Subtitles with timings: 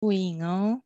[0.00, 0.82] 录影哦。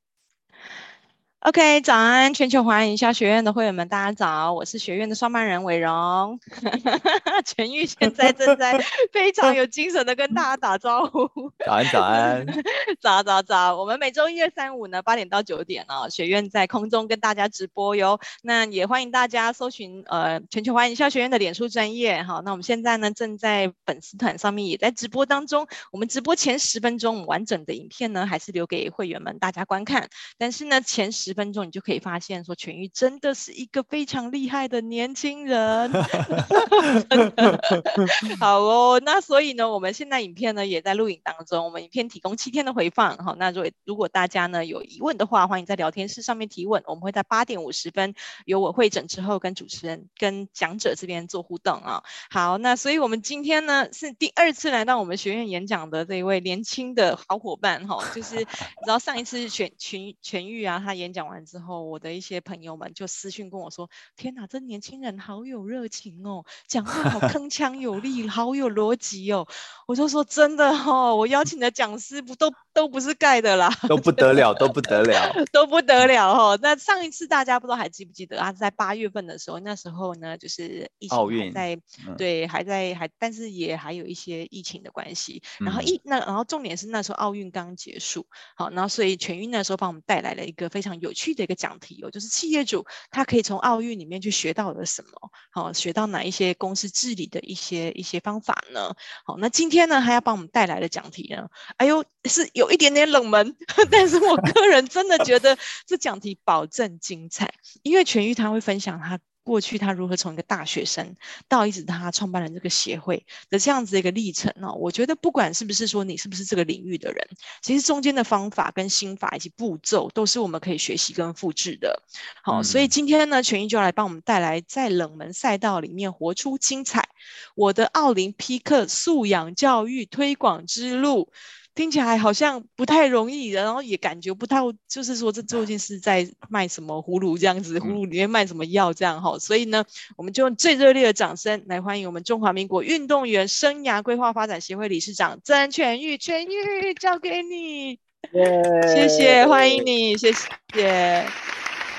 [1.41, 6.39] OK，早安，全球华人营销学院的会员们，大家早，我是学院的创办人伟荣。
[7.47, 8.79] 陈玉现在正在
[9.11, 11.27] 非常有精神的跟大家打招呼。
[11.65, 12.47] 早安，早安，
[13.01, 13.75] 早早早。
[13.75, 18.21] 我们每周一、二、三、五呢，八点到九点哦，学院在空中跟大家直播哟。
[18.43, 25.67] 那也欢迎大家搜寻呃全球华人营销学院的脸书专业哈，那我们现在呢正在粉丝团上面也在直播当中。
[25.91, 30.11] 我们直播前十分钟完整的影片呢，还是留给会员们大家观看。
[30.37, 31.30] 但是呢前十。
[31.31, 35.93] 十分钟，你就可以发现说，全玉真的是一个非常厉害的年轻人。
[38.41, 43.17] 好哦，那所以呢，我们现在影片呢也在录影当中，我们影片提供七天的回放。
[43.19, 52.03] 好，那如果如果大家呢有疑问的话，欢迎在聊天室上面提问，我们会在八点五十分由我会诊之后跟主持人跟讲者这边做互动啊。
[52.29, 61.20] 好，那所以我们今天呢是第二次来到我们学院演讲的这一位年轻的好伙伴哈，就是你知道上一次是全全全玉啊，他演讲。
[61.21, 69.47] 讲完之后，我的一些朋友们就私讯跟我说：“天哪，这年轻人好有热情哦，讲话好铿锵有力，好有逻辑哦。”
[69.87, 78.51] 我就说：“真的哦，我邀请的讲师不都都不是盖的啦，都不得了，都不得了， 都不得了哦。”那上一次大家不知道还记不记得啊？
[78.51, 81.79] 在八月份的时候，那时候呢，就是疫情还在，
[82.17, 85.43] 对，还在还，但是也还有一些疫情的关系。
[85.59, 88.25] 然后一那然后重点是那时候奥运刚结束，
[88.57, 91.10] 好，然后所以全运那时候帮我们带来了一个非常有。
[91.11, 95.11] 有趣的一个讲题哦，就是企业主他可以从奥运里面去学到了什么？
[95.51, 98.95] 好，学到哪一些公司治理的一些一些方法呢？
[99.25, 103.57] 好，那今天呢，他要帮我们带来的讲题呢，哎呦，是有一点点冷门，
[103.91, 109.19] 但是我个人真的觉得这讲题保证精彩，因为全玉他会分享他。
[109.43, 111.17] 过去他如何从一个大学生
[111.49, 114.73] 到一直他创办了这个协会的这样子的一个历程呢？
[114.75, 117.29] 我觉得不管是不是说你是不是这个领域的人，
[117.63, 122.03] 其实中间的方法跟心法以及步骤都是我们可以学习跟复制的。
[122.43, 127.09] 好，所以今天呢，全玉就要来帮我们带来在冷门赛道里面活出精彩，
[127.55, 131.33] 我的奥林匹克素养教育推广之路。
[131.75, 139.85] 听起来好像不太容易，然后也感觉不到，就是说这究竟是在卖什么葫芦这样子，葫芦里面卖什么药这样哈，所以呢，
[140.17, 147.99] 我们就用最热烈的掌声来欢迎我们中华民国运动员生涯规划发展协会理事长曾全玉，全玉交给你
[148.33, 150.33] ，yeah, 谢谢，欢迎你，谢
[150.75, 151.25] 谢，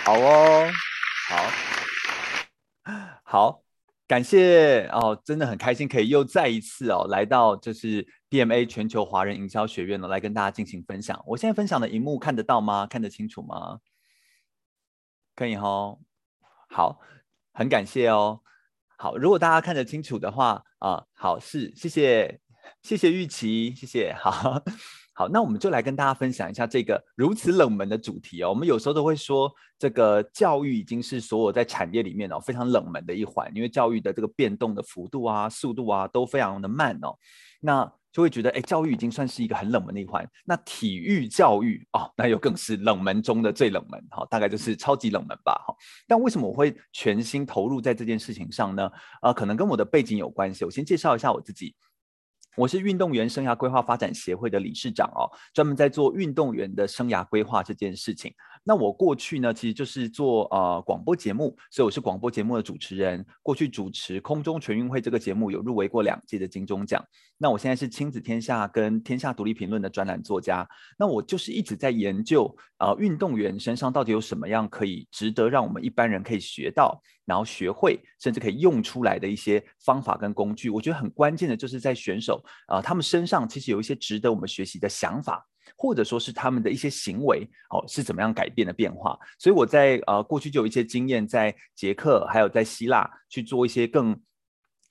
[0.04, 0.70] 好哦，
[1.30, 1.52] 好，
[3.24, 3.62] 好，
[4.08, 11.22] 感谢哦，真的很开心可以又再一次哦来到就是 PMA 全球华人营销学院呢，来跟大家进行分享。
[11.28, 12.88] 我现在分享的荧幕看得到吗？
[12.88, 13.80] 看得清楚吗？
[15.36, 15.98] 可以哈。
[16.70, 17.02] 好，
[17.52, 18.40] 很感谢哦。
[18.98, 22.40] 好，如果大家看得清楚的话啊，好，是，谢谢，
[22.82, 24.14] 谢谢玉琪，谢谢。
[24.18, 24.64] 好，
[25.14, 28.50] 好，那我们就来跟大家分享一下这个如此冷门的主题哦。
[28.50, 37.14] 我们有时候都会说，这个教育已经是所有在产业里面哦非常冷门的一环，因为教育的这个变动的幅度啊、速度啊都非常的慢哦。
[37.60, 40.28] 那就会觉得，哎，教育已经算是一个很冷门的一环。
[40.46, 45.74] 那体育教育哦，那又更是冷门中的最冷门，哈，大概就是超级冷门吧，哈。
[46.08, 48.92] 但为什么我会全心投入在这件事情上呢？
[49.22, 50.66] 呃，可能跟我的背景有关系。
[50.66, 51.74] 我先介绍一下我自己，
[52.58, 58.34] 我是运动员生涯规划发展协会的理事长哦，专门在做运动员的生涯规划这件事情。
[58.64, 63.26] 那我过去呢，其实就是做呃广播节目，所以我是广播节目的主持人。
[63.42, 67.04] 过去主持空中全运会这个节目，有入围过两届的金钟奖。
[67.40, 70.68] 那我现在是亲子天下跟天下独立评论的专栏作家。
[70.98, 80.70] 那我就是一直在研究呃运动员身上到底有什么样可以值得让我们一般人可以学到，然后学会，甚至可以用出来的一些方法跟工具。
[80.70, 85.48] 我觉得很关键的就是在选手啊、呃，他们身上其实有一些值得我们学习的想法。
[85.78, 89.18] 或者说是他们的一些行为哦，是怎么样改变的变化？
[89.40, 94.20] 所以我在呃过去就有一些经验，在捷克还有在希腊去做一些更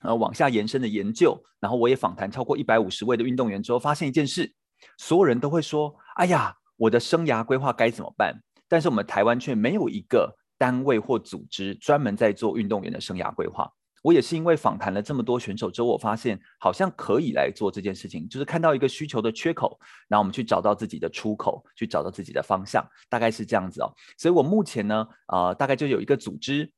[0.01, 1.41] 呃往下延伸的研究。
[1.59, 4.51] 然后我也访谈超过一百五十位的运动员之后，发现一件事：
[4.97, 8.35] 所有人都会说，哎呀，我的生涯规划该怎么办？
[8.67, 13.71] 但是我们台湾却没有一个单位或组织专门在做运动员的生涯规划。
[14.01, 23.93] 我也是因为访谈了这么多选手之后，我发现好像可以来做这件事情，就是看到一个需求的缺口，然后我们去找到自己的出口，去找到自己的方向，大概是这样子哦。
[24.17, 26.71] 所以我目前呢，呃，大概就有一个组织。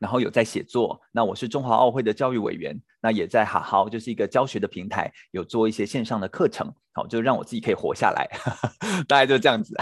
[0.00, 8.26] 然后有在写作，那我是中华奥会的教育委员，那也在好好就是一个教学的平台，有做一些线上的课程，好，就让我自己可以活下来，
[9.06, 9.76] 大概就这样子。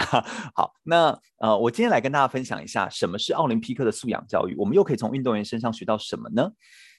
[0.53, 6.51] 好，那呃，我今天来跟大家分享一下什么是奥林匹克的素养教育，我们又可以从运动员身上学到什么呢？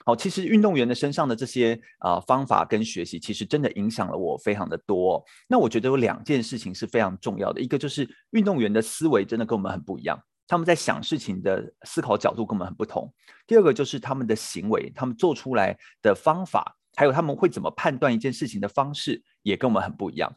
[0.06, 10.18] 好，其实运动员的身上的这些啊、呃、方法跟学习，其实真的影响了我非常的多、那我觉得有两件事情是非常重要的，一个就是运动员的思维真的跟我们很不一样，
[10.50, 13.08] 他们在想事情的思考角度跟我们很不同。
[13.46, 20.34] 第二个就是他们的行为，他们做出来的方法，还有他们会怎么判断一件事情的方式，也跟我们很不一样。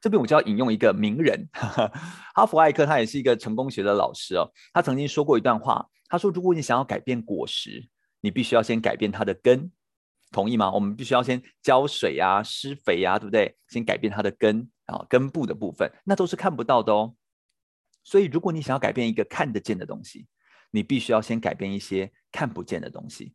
[0.00, 7.88] 这边我就要引用一个名人， 哈，佛艾克，他也是一个成功学的老师哦，他曾经说过一段话，他说：“如果你想要改变果实。”
[8.20, 9.70] 你必须要先改变它的根，
[10.32, 10.72] 同意吗？
[10.72, 13.56] 我们必须要先浇水啊、施肥啊，对不对？
[13.68, 17.14] 先改变它的根啊，根部的部分，那都是看不到的哦。
[18.08, 20.26] 所以，如果你想要改变一个看得见的东西，
[20.70, 23.34] 你必须要先改变一些看不见的东西。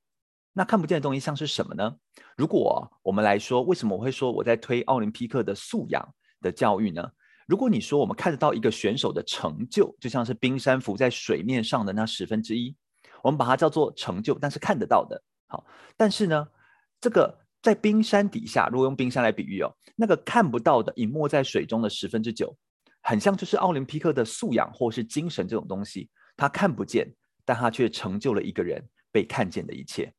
[0.51, 1.95] 那看不见的东西像是什么呢？
[2.35, 6.03] 如果我们来说，为什么我会说我在推奥林匹克的素养
[6.41, 7.07] 的教育呢？
[7.45, 12.75] 如果你说我们看得到一个选手的成就，就像是冰山浮在水面上的那十分之一。
[13.21, 15.23] 我们把它叫做成就，但是看得到的。
[15.45, 15.63] 好，
[15.95, 16.47] 但是呢，
[16.99, 22.57] 这个在冰山底下，如果用冰山来比喻哦，那个看不到的隐没在水中的十分之九，
[23.03, 27.07] 很像就是奥林匹克的素养或是精神这种东西，它看不见，
[27.45, 30.11] 但它却成就了一个人被看见的一切。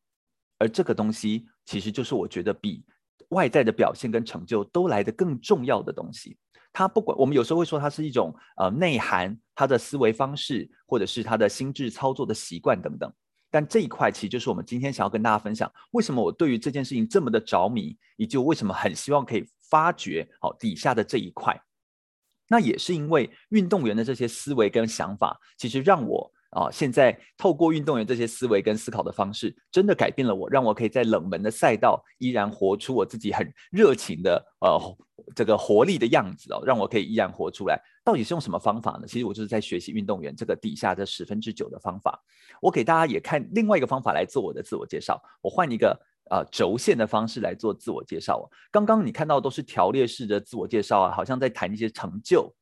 [0.59, 2.85] 而这个东西，其实就是我觉得比
[3.31, 6.37] 外在的表现跟成就都来得更重要的东西。
[6.73, 13.13] 他不管我们有时候会说它是一种呃内涵，他的思维方式，或者是他的心智操作的习惯等等。
[13.51, 21.57] 但这一块其实就是我们今天想要跟大家分享，为什么我对于这件事情这么的着迷，以及我为什么很希望可以发掘好底下的这一块。
[22.49, 26.31] 那也是因为运动员的这些思维跟想法，其实让我。
[26.55, 34.81] 啊，现在透过运动员这些思维跟思考的方式，真的改变了我，让我可以在冷门的赛道依然活出我自己很热情的呃
[35.35, 37.77] 这个活力的样子哦，让我可以依然活出来。
[38.05, 39.03] 到底是用什么方法呢？
[39.05, 42.23] 其实我就是在学习运动员这个底下这十分之九的方法。
[42.63, 45.21] 我给大家也看另外一个方法来做我的自我介绍。
[45.43, 46.01] 我换一个
[46.31, 48.49] 啊轴线的方式来做自我介绍。
[48.71, 52.53] 刚刚你看到都是条列式的自我介绍啊，好像在谈一些成就，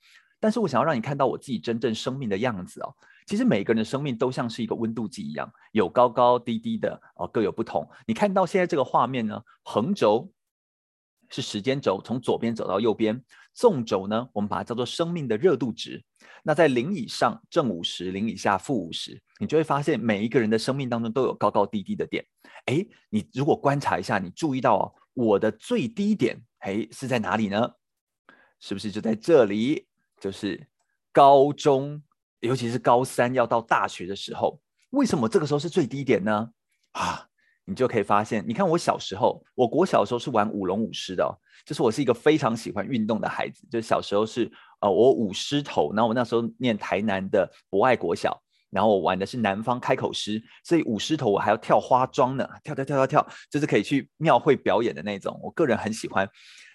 [0.41, 2.95] 但是我想要让你看到我自己真正生命的样子哦。
[3.25, 7.89] 其实每个人的生命都像是一个温度计一样，有高高低低的哦，各有不同。
[8.05, 10.29] 你看到现在这个画面呢，横轴
[11.31, 13.17] 是时间轴，从左边走到右边；
[13.53, 16.03] 纵轴呢，我们把它叫做生命的热度值。
[16.43, 22.25] 那在零以上正五十，零以下负五十，你就会发现每一个人的生命当中都有高高低低的点。
[22.67, 27.73] 哎，你如果观察一下，你注意到哦，我的最低点，哎，是在哪里呢？
[28.61, 29.87] 是不是就在这里？
[30.21, 30.69] 就是
[31.13, 32.03] 高中。
[32.41, 34.61] 尤其是高三要到大学的时候，
[34.91, 36.51] 为什么这个时候是最低点呢？
[36.91, 37.29] 啊，
[37.65, 41.31] 你就可以发现，你看我小时候，我国小时候是玩舞龙舞狮的哦，
[41.65, 43.67] 就是我是一个非常喜欢运动的孩子。
[43.71, 44.51] 就小时候是
[44.81, 48.37] 呃，我舞狮头，然后我那时候念台南的博爱国小，
[48.71, 55.39] 然后我玩的是南方开口狮，所以舞狮头我还要跳花桩呢，跳跳跳跳跳，就是可以去庙会表演的那种。
[55.43, 56.29] 我个人很喜欢，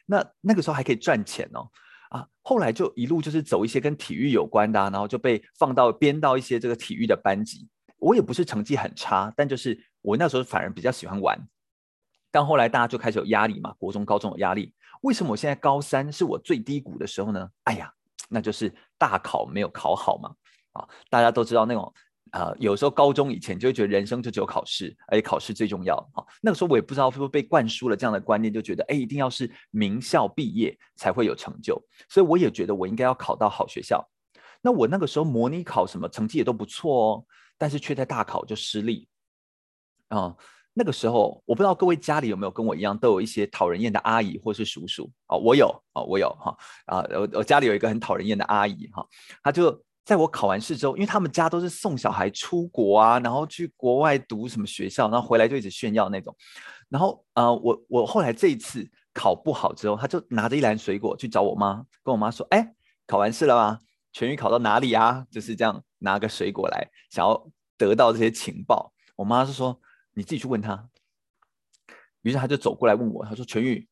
[0.05, 1.67] 那那个时候还可以赚钱哦。
[2.09, 7.67] 啊，后来就一路就是走一些跟体育有关的啊，然后就被放到编到一些这个体育的班级。
[7.99, 11.37] 我也不是成绩很差，但就是我那时候反而比较喜欢玩。
[12.31, 14.73] 但后来大家就开始有压力嘛，国中、高中有压力。
[15.01, 17.49] 为什么我现在高三是我最低谷的时候呢？
[17.65, 17.91] 哎呀，
[18.29, 20.33] 那就是大考没有考好嘛。
[20.71, 21.93] 啊，大家都知道那种。
[22.31, 26.23] 呃，有时候高中以前就会觉得人生就只有考试，而且考试最重要啊。
[26.41, 34.05] 那个时候我也不知道是不是被灌输了这样的观念，就觉得哎，一定要是名校毕业才会有成就，所以我也觉得我应该要考到好学校。
[34.61, 37.25] 那我那个时候模拟考什么成绩也都不错哦，
[37.57, 39.07] 但是却在大考就失利。
[40.09, 40.35] 啊、
[40.73, 49.05] 那个时候我不知道各位家里有没有跟我一样，都有一些讨人厌的阿姨或是叔叔啊、我有啊、我有哈啊，我、我家里有一个很讨人厌的阿姨哈，
[49.43, 49.83] 她、就。
[50.07, 56.33] 在我考完试之后，因为他们家都是送小孩出国啊，然后去国外读什么学校，然后回来就一直炫耀那种。
[56.87, 62.73] 然后，呃，我我后来这一次考不好之后，他就拿着一篮水果去找我妈，跟我妈说：“哎，
[63.05, 63.81] 考完试了吧？
[64.13, 67.45] 全宇考到哪里啊？”就是这样拿个水果来，想要
[67.77, 68.93] 得到这些情报。
[69.17, 69.77] 我妈是说
[70.17, 70.89] ：“你自己去问他。”
[72.23, 73.87] 于是他就走过来问我，他说：“全宇，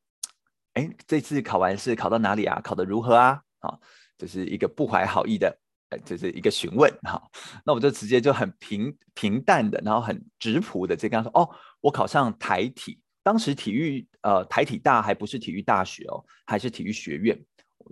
[0.74, 2.60] 哎，这次考完试考到哪里啊？
[2.62, 3.80] 考得如何啊？”啊，
[4.18, 5.58] 就是一个不怀好意的。
[6.04, 7.22] 就是一个询问哈，
[7.64, 17.40] 那我就直接就很平平淡的，然后很质朴的，就跟他说：“哦，我考上台体，当时体育呃台体大还不是体育大学哦，还是体育学院，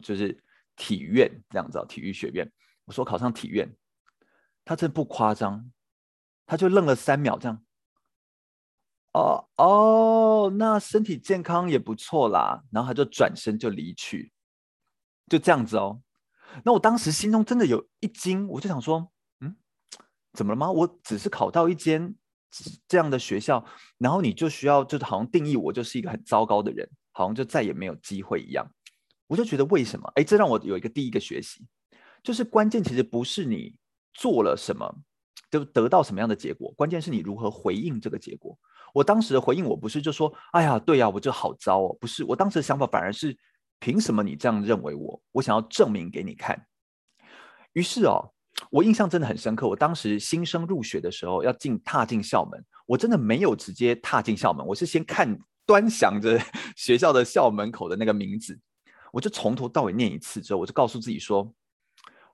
[0.02, 0.38] 就是
[0.76, 2.52] 体院这样子哦，体育学院。”
[2.84, 3.74] 我说考上体院，
[4.66, 5.72] 他真不夸张，
[6.46, 7.64] 他就愣了三秒，这样。
[9.14, 14.32] 哦哦，那身体健康也不错啦，然后他就转身就离去，
[15.30, 16.02] 就这样子哦。
[16.64, 19.56] 那我当时心中真的有一惊，我就想说，嗯，
[20.34, 20.72] 怎么了吗？
[20.72, 22.16] 我只是考到一间
[22.88, 23.64] 这样的学校，
[24.00, 28.68] 然后你就需要就是好像定义我就是一个很糟糕的人，好像就再也没有机会一样。
[29.28, 30.12] 我就觉得为什么？
[30.16, 31.66] 哎，这让我有一个第一个学习，
[32.24, 33.76] 就是关键其实不是你
[34.14, 34.92] 做了什么
[35.52, 38.58] 就得到什么样的结果，关键是你如何回应这个结果。
[38.94, 43.38] 我当时的回应，我不是就说，哎呀，对呀，我就好糟哦，不是，我当时的想法反而是，
[43.80, 45.22] 凭什么你这样认为我？
[45.32, 46.68] 我想要证明给你看。
[47.74, 48.32] 于是哦，
[48.70, 49.68] 我印象真的很深刻。
[49.68, 55.36] 我当时新生入学的时候，要进踏进校门，我真的没有直接踏进校门，我是先看
[55.66, 56.40] 端详着
[56.78, 58.60] 学校的校门口的那个名字，
[59.12, 61.52] 我就从头到尾念一次之后，我就告诉自己说，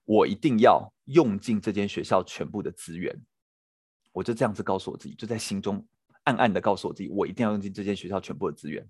[0.04, 3.18] 我一定要用尽这间学校全部的资源。
[4.12, 5.88] 我就这样子告诉我自己，就在心中。
[6.30, 8.88] 暗暗的告诉我自己，我一定要用尽这间学校全部的资源。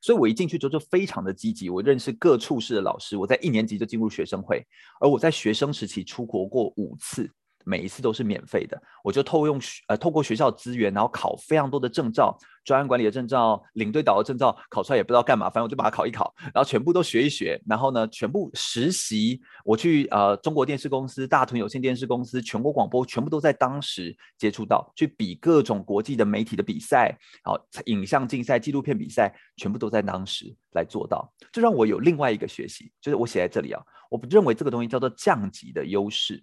[0.00, 1.68] 所以，我一进去之后就非常的积极。
[1.68, 4.64] 我认识各处室的老师，我在一年级就进入学生会，
[5.00, 7.28] 而我在学生时期出国过五次。
[7.68, 12.34] 每一次都是免费的，我就透用呃透过学校资源，然后考非常多的证照，
[12.64, 36.42] 专案管理的证照、领队导的证照，考出来也不知道干嘛，反正我就把它考一考，然后全部都学一学，然后呢，全部实习，我去呃中国电视公司、大屯有线电视公司、全国广播，全部都在当时接触到，去比各种国际的媒体的比赛，然后，影像竞赛、纪录片比赛，全部都在当时来做到，这让我有另外一个学习，就是我写在这里啊，我不认为这个东西叫做降级的优势。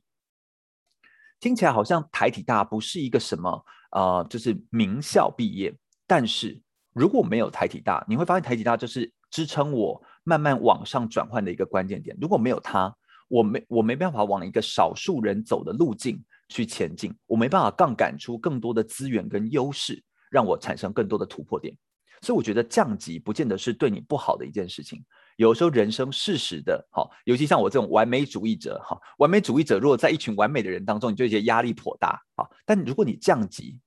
[1.40, 5.76] 听起来好像台体大不是一个什么呃，就是名校毕业。
[6.08, 6.62] 但是
[6.94, 12.16] 如果没有台体大，你会发现台体大就是支撑我慢慢往上转换的一个关键点。
[12.20, 12.96] 如果没有它，
[13.28, 21.76] 我没我没办法往一个少数人走的路径去前进，我没办法杠杆出更多的资源跟优势，让我产生更多的突破点。
[22.22, 25.04] 所以我觉得降级不见得是对你不好的一件事情。
[25.38, 33.80] 有时候人生适时的，好，尤其像我这种完美主义者，哈，完美主义者如果在一群完美的人当中，你就觉得压力颇大，好，但如果你降级，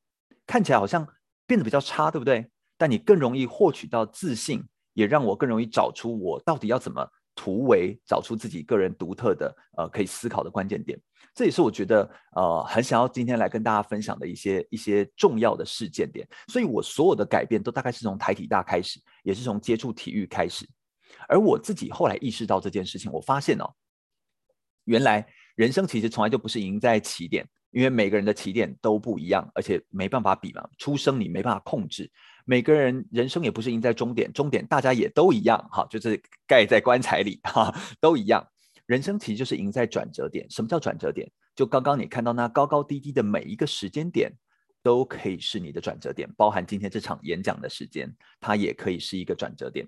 [0.46, 1.06] 看起来好像
[1.46, 2.50] 变得比较差，对不对？
[2.76, 4.62] 但你更容易获取到自信，
[4.92, 11.00] 也让我更容易找出我到底要怎么突围，找出自己个人独特的，呃，可以思考的关键点。
[11.34, 16.26] 这也是我觉得，呃，很想要今天来跟大家分享的一些一些重要的事件点。
[16.48, 20.68] 所以我所有的改变都大概是从台体大开始，也是从接触体育开始。
[21.28, 23.70] 而我自己后来意识到这件事情，我发现哦，
[24.84, 30.68] 原来人生其实从来就不是赢在起点，因为每个人的起点都不一样，而且没办法比嘛。
[30.78, 32.10] 出生你没办法控制，
[32.44, 38.44] 每个人人生也不是赢在终点，终点大家也都一样，哈，就是盖在棺材里，哈， 都一样。
[38.86, 40.48] 人生其实就是赢在转折点。
[40.50, 41.30] 什么叫转折点？
[41.54, 44.32] 就刚刚你看到那高高低低的每一个时间点，
[44.82, 49.86] 都可以是你的转折点，包含今天这场演讲的时间，它也可以是一个转折点。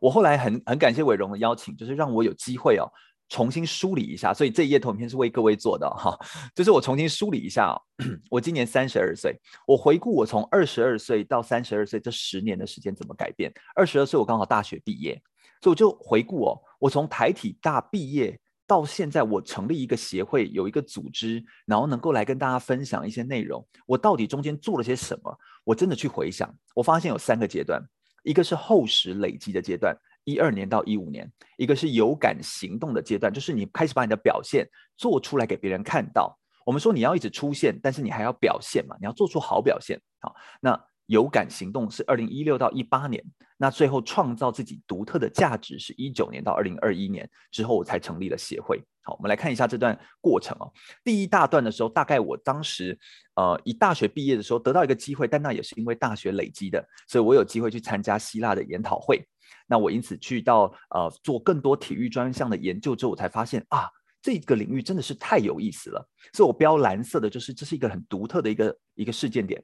[0.00, 2.86] 我后来很很感谢伟荣的邀请，就是让我有机会哦，
[3.28, 4.32] 重新梳理一下。
[4.32, 6.18] 所以这一页投影片是为各位做的哈，
[6.54, 7.76] 就是我重新梳理一下哦。
[8.30, 13.52] 我今年三十二岁，我回顾我从二十二岁到三十二岁这十年的时间怎么改变。
[13.74, 15.20] 二十二岁我刚好大学毕业，
[15.62, 23.64] 所以我就回顾哦，我从台体大毕业到现在，我成立一个协会，有一个组织，然后能够来跟大家分享一些内容。
[23.86, 25.38] 我到底中间做了些什么？
[25.64, 27.80] 我真的去回想，我发现有三个阶段。
[28.26, 31.24] 一个是厚实累积的阶段，一二年到一五年；
[31.56, 36.36] 一个是有感行动的阶段，就是你开始把你的表现做出来给别人看到。
[36.64, 39.96] 我们说你要一直出现，但是你还要表现嘛，你要做出好表现。
[40.18, 43.22] 好，那有感行动是二零一六到一八年，
[43.56, 48.82] 那最后创造自己独特的价值是一九年到二零二一年之后，我才成立了协会。
[49.02, 50.72] 好，我们来看一下这段过程哦。
[51.04, 52.98] 第一大段的时候，大概我当时。
[53.38, 59.22] 呃，一大学毕业的时候得到一个机会，但那也是因为大学累积的，所以我有机会去参加希腊的研讨会。
[59.66, 63.90] 那我因此去到呃做更多体育专项的研究之后，我才发现啊，
[64.22, 66.08] 这个领域真的是太有意思了。
[66.32, 69.62] 所以我标蓝色的就是这是一个很独特的一个一个事件点。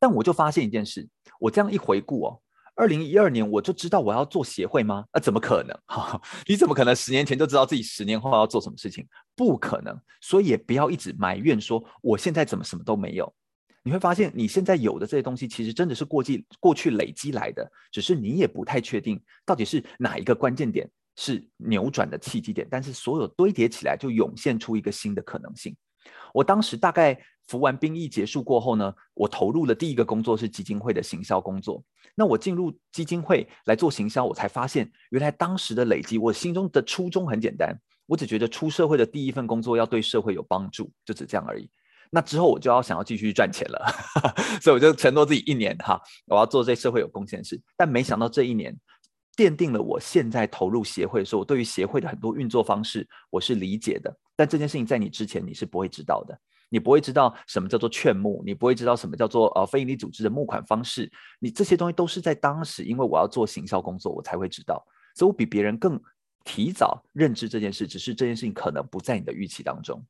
[0.00, 1.06] 但我就发现一件事，
[1.38, 2.40] 我这样一回顾哦。
[2.74, 5.04] 二零一二年我就知道我要做协会吗？
[5.10, 5.78] 啊，怎么可能？
[5.86, 9.06] 哈， 你怎么可能十年前就知道自己十年后要做什么事情？
[9.36, 9.94] 不可能。
[10.22, 13.30] 所以也不要一直埋怨说我现在怎么什么都没有。
[13.82, 22.66] 你会发现你现在有的这些东西，其实真的是过去过去累积来的，只是你也不太确定到底是哪一个关键点是扭转的契机点。
[22.70, 25.76] 但是所有堆叠起来，就涌现出一个新的可能性。
[26.32, 31.82] 我当时大概服完兵役结束过后呢，我投入的第一个工作是基金会的行销工作。
[32.14, 37.74] 那我进入基金会来做行销，我才发现原来当时的累积，我心中的初衷很简单，
[38.06, 41.68] 我只觉得出社会的第一份工作要对社会有帮助，就只这样而已。
[42.10, 43.86] 那之后我就要想要继续赚钱了，
[44.60, 47.60] 所以我就承诺自己一年哈，我要做对社会有贡献的事。
[47.76, 48.76] 但没想到这一年
[49.36, 56.34] 奠定了我现在投入协会的时候，我对于协会的很多运作方式我是理解的，但这件事情在你之前你是不会知道的。
[56.70, 61.12] 你不会知道什么叫做劝募，你不会知道什么叫做呃非营利组织的募款方式。
[61.38, 64.82] 你这些东西都是在当时，因为我要做行销工作，我才会知道。
[65.14, 66.00] 所以我比别人更
[66.42, 70.02] 提早认知这件事，只是这件事情可能不在你的预期当中。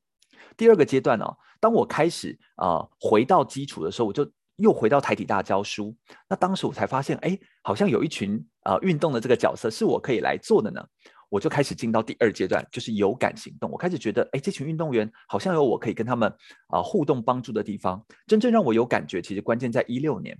[0.56, 1.26] 第二个阶段呢、
[1.58, 5.96] 当我开始啊、呃、回到基础的时候，我就又回到台体大教书。
[6.28, 10.86] 那当时我才发现，哎，好像有一群啊、呃、运动的这个角色是我可以来做的呢。
[11.30, 13.70] 我就开始进到第二阶段，就是有感行动。
[13.70, 16.30] 我开始觉得，哎，这群运动员好像有我可以跟他们
[16.66, 18.04] 啊、互动帮助的地方。
[18.26, 20.38] 真正让我有感觉，其实关键在一六年。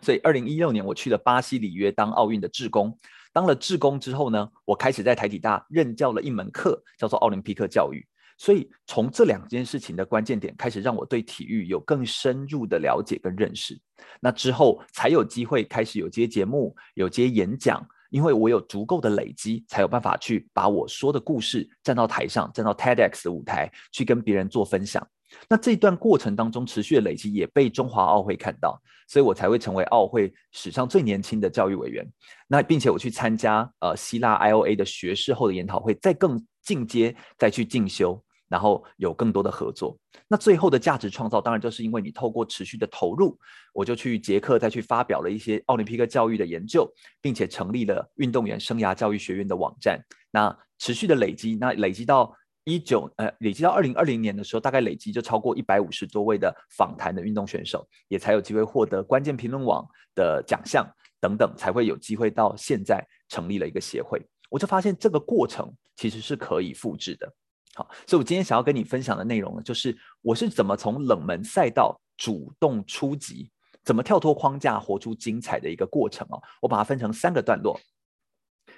[0.00, 2.96] 所以二零一六年我去了巴西里约当奥运的志工。
[3.32, 8.06] 当了志工之后呢，我开始在台体大任教了一门课，叫做奥林匹克教育。
[8.38, 13.76] 所以从这两件事情的关键点开始，让我对体育有更深入的了解跟认识。
[14.20, 17.84] 那之后才有机会开始有接节目，有接演讲。
[18.10, 25.06] 因为我有足够的累积，才有办法去把我说的故事站到台上，站到 TEDx 的舞台去跟别人做分享。
[25.48, 32.06] 那这一段过程当中持续的累积也被中华奥会看到，所以我才会成为奥会史上最年轻的教育委员。
[32.46, 38.22] 那并且我去参加呃希腊 IOA 的学士后的研讨会，再更进阶，再去进修。
[38.48, 39.98] 然后有更多的合作，
[40.28, 43.36] 那最后的价值创造，当然就是因为你透过持续的投入，
[43.72, 46.88] 我就去捷克再去发表了一些奥林匹克教育的研究，
[47.20, 50.00] 并且成立了运动员生涯教育学院的网站。
[50.30, 52.32] 那持续的累积，那累积到
[52.64, 59.84] 一九呃，累积到二零二零年的时候，大概累积就超过一百五十多位的访谈的运动选手，也才有机会获得关键评论网
[60.14, 60.86] 的奖项
[61.20, 64.24] 等等，才会有机会到现在成立了一个协会。
[64.50, 67.32] 我就发现这个过程其实是可以复制的。
[67.76, 73.50] 好，所以我今天想要跟你分享的内容呢，就是我是怎么从冷门赛道主动出击，
[73.84, 76.42] 怎么跳脱框架，活出精彩的一个过程哦。
[76.62, 77.78] 我把它分成三个段落，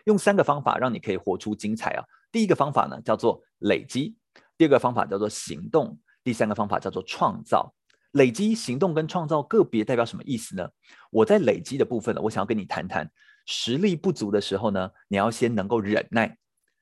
[0.06, 2.04] 用三个方法让你可以活出精彩啊。
[2.32, 4.16] 第一个方法呢叫做累积，
[4.56, 7.72] 第二个方法叫做行动，第三个方法叫做创造。
[8.12, 10.68] 累积、行动跟创造个别代表什么意思呢？
[11.10, 13.08] 我在累积的部分呢，我想要跟你谈谈，
[13.46, 16.36] 实力不足的时候呢，你要先能够忍耐。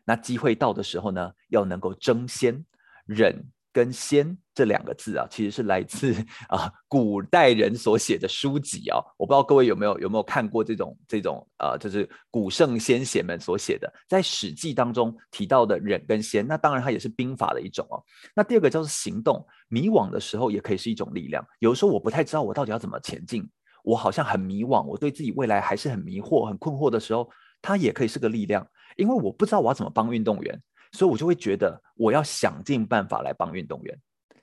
[0.07, 2.65] 那机会到的时候呢，要能够争先，
[3.05, 6.15] 忍跟先这两个字啊，其实是来自
[6.49, 8.97] 啊古代人所写的书籍啊。
[9.19, 18.03] 我不知道各位有没有有没有看过这种这种呃，就是古圣先贤们所写的，在《史记》当中提到的忍跟先，那当然它也是兵法的一种哦。
[18.35, 21.47] 那第二个叫做行动，迷惘的时候也可以是一种力量。
[21.59, 23.47] 有时候我不太知道我到底要怎么前进，
[23.83, 27.29] 我好像很迷惘，我对自己未来还是很迷惑、很困惑的时候，
[27.61, 28.67] 它也可以是个力量。
[28.97, 33.99] 因为我不知道我要怎么帮运动员，所以我就会觉得我要想尽办法来帮运动员。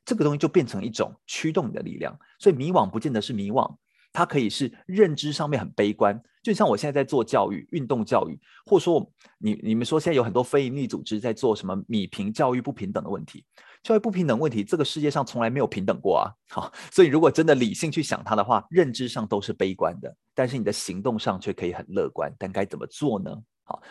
[0.05, 2.17] 这个东西就变成一种驱动你的力量。
[2.39, 3.75] 所以迷惘不见得是迷惘，
[4.11, 6.21] 它可以是认知上面很悲观。
[6.41, 13.45] 就像我现在在做教育、运动教育，或说你你们说现在有很多非营利组织在做什么米平教育不平等的问题，
[13.81, 16.27] 教育不平等问题，这个世界上从来没有平等过啊。
[16.49, 22.29] 好，所以如果真的理性去想它的话，认知上都是悲观的，但是你的行动上却可以很乐观。
[22.37, 23.33] 但该怎么做呢？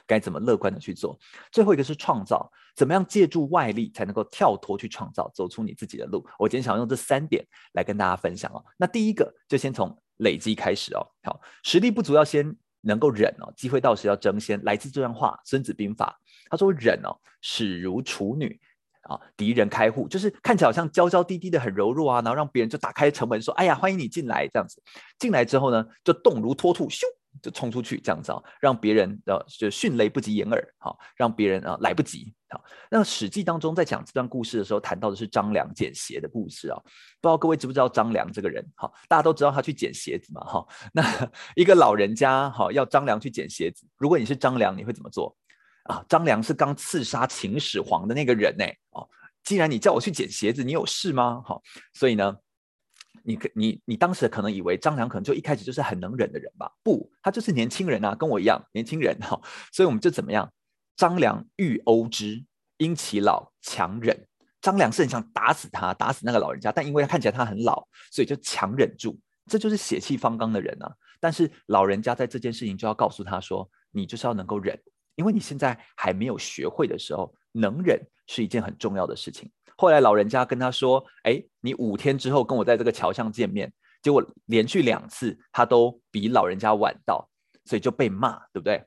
[0.06, 1.18] 该怎么乐观的去做？
[1.50, 6.26] 最后一个是创造，怎么样借助外力才能够跳脱去创造，走出你自己的路？
[6.38, 8.64] 我今天想用这三点来跟大家分享哦。
[8.76, 11.06] 那第一个就先从累积开始哦。
[11.22, 14.62] 好，实力不足要先能够忍哦，机会到时要争先。
[14.64, 16.18] 来自这段话，《孙子兵法》
[16.50, 18.60] 他说：“忍哦，始如处女
[19.02, 24.82] 啊，敌人开户，就是看起来好像娇娇滴滴的很柔弱啊，然后让别人就打开城门说：‘哎呀，欢迎你进来’这样子。
[25.18, 27.02] 进来之后呢，就动如脱兔，咻。”
[27.40, 32.34] 就冲出去这样子啊，让别人的就迅雷不及掩耳，好，让别人啊来不及。
[32.50, 36.76] 好，那《史记》当中在讲这段故事的时候，谈到的是张良捡鞋的故事啊。
[37.20, 38.62] 不知道各位知不知道张良这个人？
[38.74, 40.42] 好，大家都知道他去捡鞋子嘛。
[40.44, 41.02] 哈，那
[41.56, 45.34] 一个老人家好要张良去捡鞋子，如果你是张良，你会怎么做
[45.84, 46.04] 啊？
[46.08, 48.66] 张良是刚刺杀秦始皇的那个人呢。
[48.90, 49.08] 哦，
[49.42, 51.42] 既然你叫我去捡鞋子，你有事吗？
[51.46, 51.62] 好，
[51.94, 52.36] 所以呢。
[53.24, 56.70] 你可你你当时可能以为张良可能就一开始就是很能忍的人吧？
[56.82, 59.40] 不，他就是年轻人啊，跟我一样年轻人哈。
[59.72, 60.52] 所以我们就怎么样？
[60.96, 62.44] 张良欲殴之，
[62.76, 64.26] 因其老强忍。
[64.60, 69.18] 张良是很想打死他，打死那个老人家，但因为他看起来他很老，所以就强忍住。
[69.46, 70.94] 这就是血气方刚的人啊。
[71.18, 74.78] 但是老人家在这件事情就要告诉他说：你就是要能够忍，
[75.16, 79.50] 因为你现在还没有学会的时候，能忍是一件很重要的事情。
[79.82, 87.28] 后来老人家跟他说：“哎，你五天之后跟我在这个桥上见面。”结果连续两次他都比老人家晚到，
[87.64, 88.84] 所以就被骂，对不对？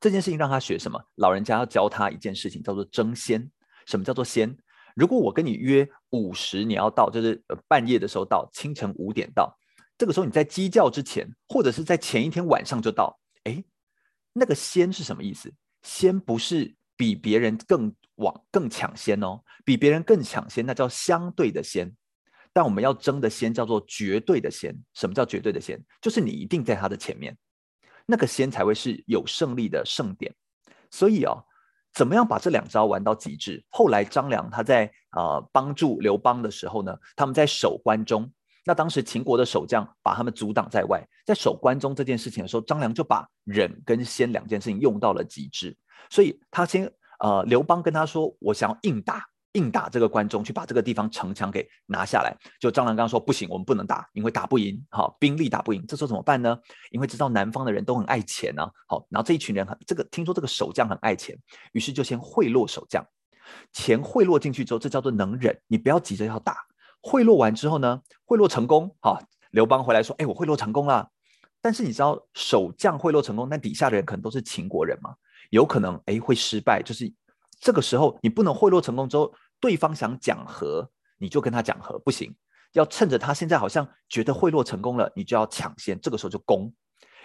[0.00, 0.98] 这件事情让他学什么？
[1.16, 3.46] 老人家要教他一件事情，叫做争先。
[3.84, 4.56] 什么叫做先？
[4.96, 9.54] 如果我跟你约五时你要到，就是半夜的时候到，清晨五点到，
[9.98, 13.62] 这个时候你在鸡叫之前，或者是在前一天晚上就到，哎，
[14.32, 15.52] 那个先是什么意思？
[15.82, 17.94] 先不是比别人更。
[18.20, 21.92] 往更抢先哦，比别人更抢先，那叫相对的先。
[22.52, 24.76] 但我们要争的先叫做绝对的先。
[24.94, 25.80] 什么叫绝对的先？
[26.00, 27.36] 就是你一定在他的前面，
[28.06, 30.34] 那个先才会是有胜利的胜点。
[30.90, 31.44] 所以哦，
[31.94, 33.64] 怎么样把这两招玩到极致？
[33.70, 38.28] 后来张良他在呃帮助刘邦的时候呢，他们在守关中。
[38.64, 45.76] 那当时秦国的守将把他们阻挡在外，在守关中这件事情的时候，张良就把忍跟先两件事情用到了极致。
[46.10, 55.84] 所以他先呃，刘邦跟他说：“我想要硬打，硬打这个关中，去把这个地方城墙给拿下来。”就张良刚说：“不行，我们不能打，因为打不赢，好，兵力打不赢。
[55.86, 56.58] 这时候怎么办呢？
[56.90, 61.38] 因为知道南方的人都很爱钱呢、好，然后这一群人很这个听说这个守将很爱钱，
[61.72, 63.04] 于是就先贿赂守将，
[63.72, 65.58] 钱贿赂进去之后，这叫做能忍。
[65.66, 66.56] 你不要急着要打。”
[67.02, 69.18] 贿赂完之后呢，贿赂成功，好，
[69.50, 71.08] 刘邦回来说：“哎，我贿赂成功了。”
[71.62, 75.14] 但是你知道，守将贿赂成功，那底下的人可能都是秦国人嘛，
[75.50, 76.82] 有可能哎会失败。
[76.82, 77.12] 就是
[77.60, 82.34] 这个时候，你不能贿赂成功之后，对方想讲和，你就跟他讲和，不行，
[82.72, 86.72] 要趁着他现在好像觉得贿赂成功了，你就要抢先，这个时候就攻。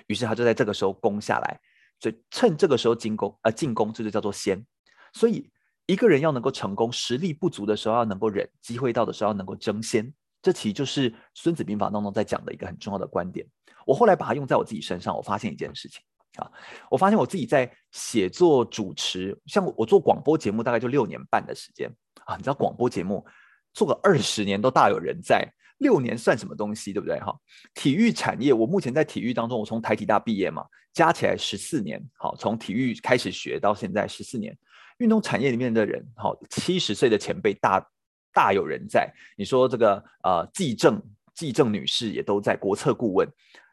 [0.08, 1.60] 于是他就在这个时候攻下来，
[2.00, 4.66] 所以趁这个时候进攻，呃，进攻这就叫做先。
[5.14, 5.50] 所以。
[5.88, 10.12] 一个人要能够成功，实力不足的时候要能够忍，机会到的时候要能够争先。
[10.42, 13.46] 这其实就是《孙子兵法》当中在讲的一个很重要的观点。
[13.86, 16.02] 我后来把它用在我自己身上，我发现一件事情
[16.38, 16.52] 啊，
[16.90, 21.90] 我发现我自己在写作、主持，像我做广播节目，大概就六年半的时间
[22.26, 22.36] 啊。
[22.36, 23.26] 你知道广播节目
[23.74, 25.48] 做个二十年都大有人在，
[25.80, 27.20] 六年算什么东西，对不对？
[27.20, 27.36] 哈，
[27.74, 34.58] 体育产业，我目前在体育当中，我从台体大毕业嘛，加起来十四年，好，从体育开始学到现在十四年。
[35.00, 37.86] 运动产业里面的人，好，七十岁的前辈大
[38.34, 39.14] 大有人在。
[39.38, 41.02] 你说这个呃，季正
[41.34, 43.28] 季正女士也都在国策顾问，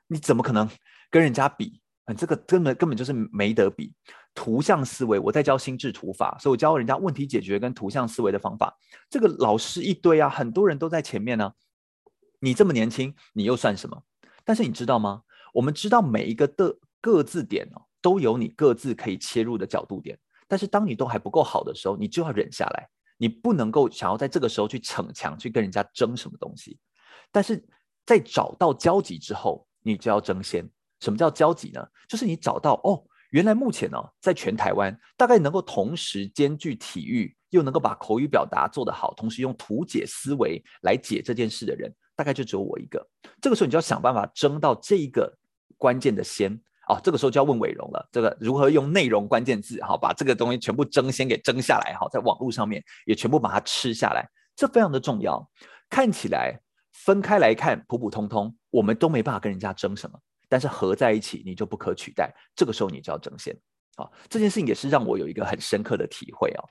[0.09, 0.69] 你怎么可能
[1.11, 1.82] 跟人家比？
[2.07, 3.93] 嗯，这个根本根本就是没得比。
[4.35, 8.77] 图像思维，我在教心智图法，所以我教人家问题解决跟图像思维的方法。
[9.11, 11.53] 这个老师一堆啊，很多人都在前面呢、
[12.41, 14.03] 你这么年轻，你又算什么？
[14.43, 15.23] 但是你知道吗？
[15.53, 20.19] 我们知道每一个的各自点哦，都有你各自可以切入的角度点。
[20.49, 22.89] 但是当你都还不够好的时候，你就要忍下来，
[23.19, 26.79] 你不能够想要在这个时候去逞强，去跟人家争什么东西。
[27.31, 27.63] 但是
[28.07, 30.69] 在找到交集之后，你就要争先。
[31.03, 31.85] 什么叫交集呢？
[32.09, 43.05] 就是你找到哦，原来目前呢、哦，在全台湾大概能够同时兼具体育，又能够把口语表达做得好，同时用图解思维来解这件事的人，大概就只有我一个。
[43.41, 45.37] 这个时候，你就要想办法争到这一个
[45.77, 46.59] 关键的先。
[46.89, 48.09] 哦，这个时候就要问伟荣了。
[48.11, 55.49] 这个如何用内容关键字，好把这个东西全部争先给争下来，好在网络上面也全部把它吃下来，这非常的重要。
[55.89, 56.61] 看起来
[56.93, 60.19] 分开来看普普通通，我们都没办法跟人家争什么，
[60.53, 62.31] 但是合在一起你就不可取代。
[62.55, 63.57] 这个时候你就要争先。
[63.97, 66.65] 好，这件事情也是让我有一个很深刻的体会哦。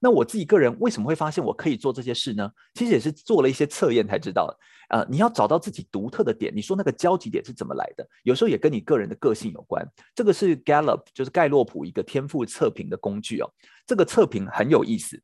[0.00, 2.50] 那我自己个人为什么会发现我可以做这些事呢？
[2.74, 4.58] 其实也是做了一些测验才知道的。
[4.90, 8.06] 呃，你要找到自己独特的点，你说那个交集点是怎么来的？
[8.22, 9.82] 有时候也跟你个人的个性有关。
[10.14, 13.50] 这个是 Gallup，就是盖洛普一个天赋测评的工具哦。
[13.86, 15.22] 这个测评很有意思，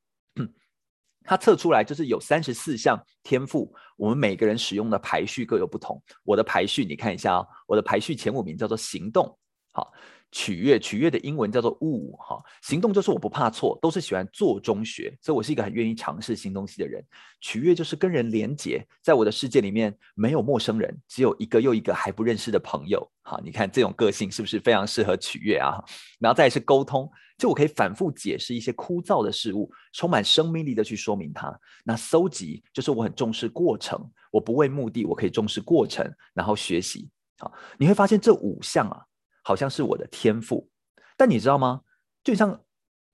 [1.28, 6.02] 它测出来就是有三十四项天赋，我们每个人使用的排序各有不同。
[6.24, 9.38] 我的排序你看一下哦，我的排序前五名叫做行动，
[9.72, 9.92] 好。
[10.30, 12.38] 取悦，取悦的英文叫做物哈。
[12.60, 17.02] 行动就是我不怕错，都是喜欢做中学，所以我是一个很愿意尝试新东西的人。
[17.40, 23.10] 取悦就是跟人连结，在我的世界里面没有陌生人，只有一个又一个还不认识的朋友。
[23.22, 25.82] 好，你看这种个性是不是非常适合取悦啊？
[26.20, 31.58] 然后再是沟通，就我可以反复解释一些枯燥的事物，充满生命力的去说明它。
[31.84, 33.98] 那搜集就是我很重视过程，
[34.30, 37.08] 我不为目的，我可以重视过程，然后学习。
[37.38, 39.04] 好，你会发现这五项啊。
[39.44, 40.68] 好像是我的天赋，
[41.16, 41.80] 但你知道吗？
[42.22, 42.60] 就像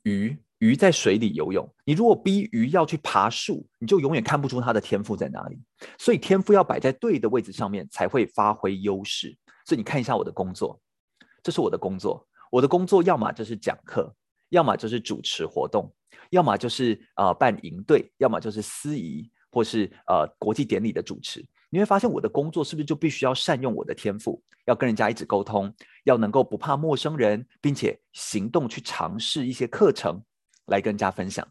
[0.02, 5.62] 鱼，鱼在水里游泳，你如果逼鱼要去爬树，你就永远看不出它的天赋在哪里。
[5.96, 9.36] 所以天赋要摆在对的位置上面，才会发挥优势。
[9.64, 10.80] 所以你看一下我的工作，
[11.40, 12.26] 这是我的工作。
[12.54, 14.14] 我的工作要么就是讲课，
[14.50, 15.92] 要么就是主持活动，
[16.30, 21.44] 要么就是呃办营队，要么就是司仪，或是呃国际典礼的主持。
[21.68, 30.22] 你会发现我的工作是不是就必须要善用我的天赋，要跟人家一直沟通，要能够不怕陌生人，并且行动去尝试一些课程
[30.66, 31.44] 来跟人家分享。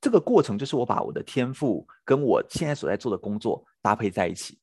[0.00, 4.58] 这个过程就是我把我的天赋跟我现在所在做的工作搭配在一起。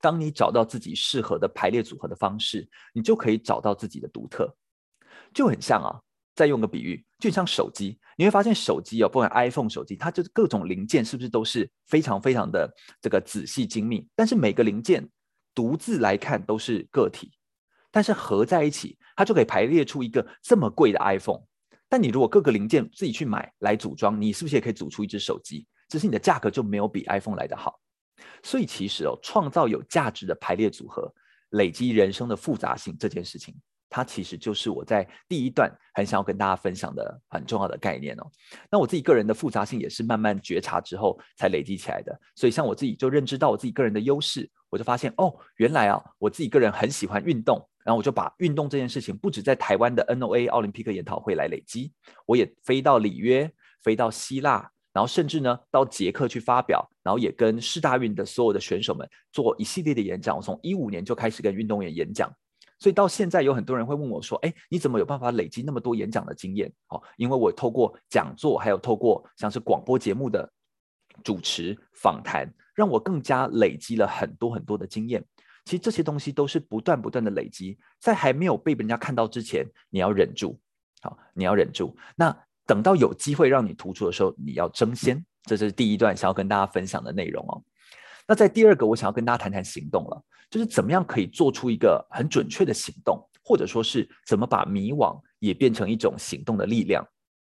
[0.00, 4.50] 当你找到自己适合的排列组合的方式，你就可以找到自己的独特，
[5.34, 6.00] 就很像啊。
[6.36, 12.68] 再用个比喻，就像手机，你会发现手机哦，不管 iPhone 手机，它就是各种零件是不是都是非常非常的
[13.00, 14.04] 这个仔细精密？
[14.16, 15.08] 但是每个零件
[15.54, 17.30] 独自来看都是个体，
[17.92, 21.40] 但是合在一起，它就可以排列出一个这么贵的 iPhone。
[21.88, 25.64] 但你如果各个零件自己去买来组装，你是不是也可以组出一只手机？
[25.88, 27.78] 只是你的价格就没有比 iPhone 来的好。
[28.42, 31.14] 所以其实哦，创造有价值的排列组合，
[31.50, 33.54] 累积人生的复杂性这件事情。
[33.94, 38.26] 它其实就是我在第一段很想要跟大家分享的很重要的概念哦。
[38.68, 42.20] 那我自己个人的复杂性也是慢慢觉察之后才累积起来的。
[42.34, 51.92] 所以像我自己就认知到我自己个人的优势，我就发现哦，原来啊，我自己个人很喜欢运动，然后我就把运动这件事情不止在台湾的 NOA 奥林匹克研讨会来累积，
[52.26, 53.48] 我也飞到里约，
[53.80, 60.36] 飞到希腊，然后甚至呢到捷克去发表，然后也跟世大运的所有的选手们做一系列的演讲。
[60.36, 62.28] 我从一五年就开始跟运动员演讲。
[62.84, 70.46] 所以到现在有很多人会问我说：“哎，你怎么有办法累积那么多演讲的经验？”哦，因为我透过讲座，还有透过像是广播节目的
[71.22, 75.24] 主持访谈，让我更加累积了很多很多的经验。
[75.64, 80.60] 其实这些东西都是不断不断的累积，在还没有被人家看到之前，你要忍住，
[81.00, 81.96] 好，你要忍住。
[82.14, 85.24] 那等到有机会让你突出的时候，你要争先。
[85.44, 87.64] 这是第一段想要跟大家分享的内容哦。
[88.26, 90.22] 那在第二个，我想要跟大家谈谈行动了。
[90.50, 97.04] 就是怎么样可以做出一个很准确的行动，或者说是怎么把迷惘也变成一种行动的力量。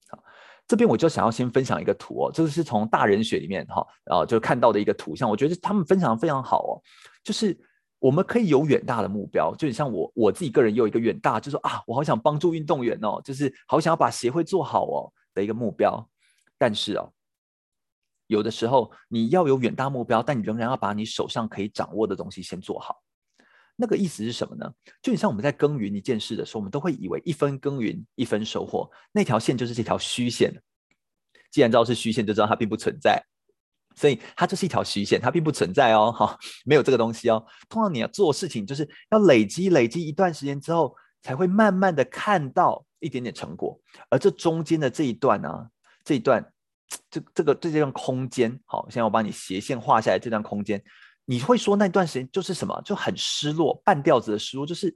[0.09, 0.17] 好，
[0.65, 6.81] 这边我就想要先分享一个图哦，这个是从大人学里面哈，然后就看到的一个图像，我觉得他们分享的非常好哦。
[7.23, 7.55] 就是
[7.99, 16.09] 我们可以有远大的目标，就像我我自己个人有一个远大，就是说啊，我好想帮助运动员哦，就是好想要把协会做好哦的一个目标，
[16.57, 17.11] 但是哦。
[18.27, 23.01] 有的时候你要有远大目标，但你仍然要把你手上可以掌握的东西先做好。
[23.77, 24.71] 那个意思是什么呢？
[25.01, 30.61] 就你像我们在耕耘一件事的时候，我们都会以为一分耕耘一分收获，那条线就是这条虚线。
[31.51, 33.21] 既然知道是虚线，就知道它并不存在，
[33.95, 37.45] 所以它就是一条虚线，它并不存在哦，哈， 没有这个东西哦。
[37.67, 43.77] 通常你要做事情，就是要累积累积一段时间之后，才会慢慢的看到一点点成果。
[44.09, 45.67] 而这中间的这一段呢、啊，
[46.03, 46.49] 这一段。
[47.09, 50.19] 这这个这段空间，好，现在我帮你斜线画下来。
[50.19, 50.83] 这段空间，
[51.25, 52.81] 你会说那段时间就是什么？
[52.83, 54.95] 就很失落，半吊子的失落，就是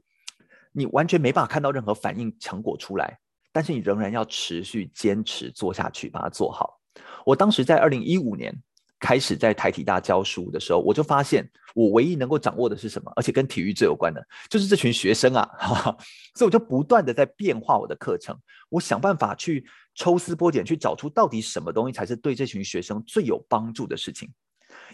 [0.72, 3.18] 你完全没办法看到任何反应成果出来，
[3.52, 6.80] 但是你仍然要持续坚持做下去，把它做好。
[7.26, 8.56] 我当时在二零一五年。
[9.02, 15.98] 开始在台体大教书的时候，我就发现我唯一能够掌握的是什么，而且跟体育最有关的，就是这群学生啊，哈哈，
[16.36, 19.66] 所以我就不断的在变化我的课程，我想办法去
[20.00, 24.32] 抽丝剥茧，去找出到底什么东西才是对这群学生最有帮助的事情。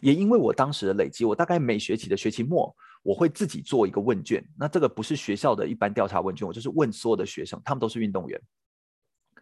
[0.01, 8.41] 也因为我当时的累积，我大概每学期的学期末，我会自己做一个问卷，那这个不是学校的一般调查问卷，我就是问所有的学生，他们都是运动员。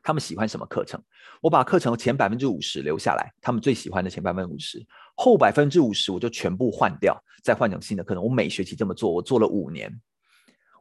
[0.03, 1.01] 他们喜欢什么课程？
[1.39, 8.21] 我把课程前百分之五十留下来，他们最喜欢的前百分之五十，后百分之五十我就全部换掉，再换成新的课程。
[8.21, 9.89] 我每学期这么做，我做了五年，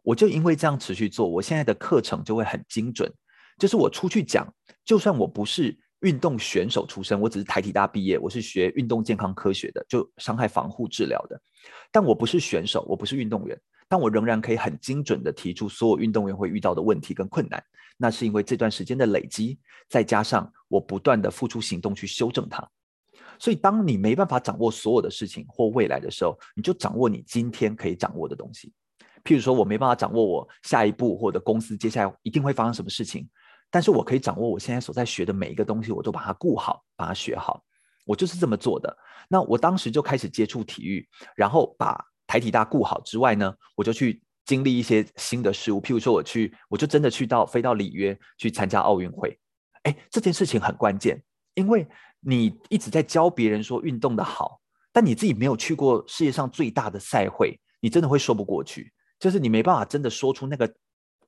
[0.02, 3.08] 我就因为这样持续做，我现在的课程就会很精准。
[3.58, 4.46] 就是我出去讲，
[4.84, 11.40] 就算我不是运动选手出身，我只是台体大毕业，我是学运动健康科学的，就伤害防护治疗的，
[11.90, 13.60] 但我不是选手，我不是运动员。
[13.88, 17.62] 但我仍然可以很精准的提出所有运动员会遇到的问题跟困难，
[17.98, 22.66] 那是因为这段时间的累积，再加上我不断的付出行动去修正它。
[23.38, 28.72] 所以，当你没办法掌握所有的事情或未来的时候，你就掌握你今天可以掌握的东西。
[29.24, 33.28] 譬如说，我没办法掌握我下一步或者公司接下来一定会发生什么事情，
[33.72, 37.60] 但是我可以掌握我现在所在学的每一个东西，我都把它顾好，把它学好。
[38.04, 38.96] 我就是这么做的。
[39.28, 41.04] 那我当时就开始接触体育，
[41.34, 42.00] 然后把。
[42.24, 45.78] 台体大顾好之外呢，我就去经历一些新的事物。
[45.78, 49.38] 譬如说，我去，我就真的去到飞到里约去参加奥运会。
[49.82, 51.86] 哎，这件事情很关键，因为
[52.20, 54.58] 你一直在教别人说运动的好，
[54.92, 58.90] 但你自己没有去过世界上最大的赛会，你真的会说不过去。
[59.18, 60.74] 就是你没办法真的说出那个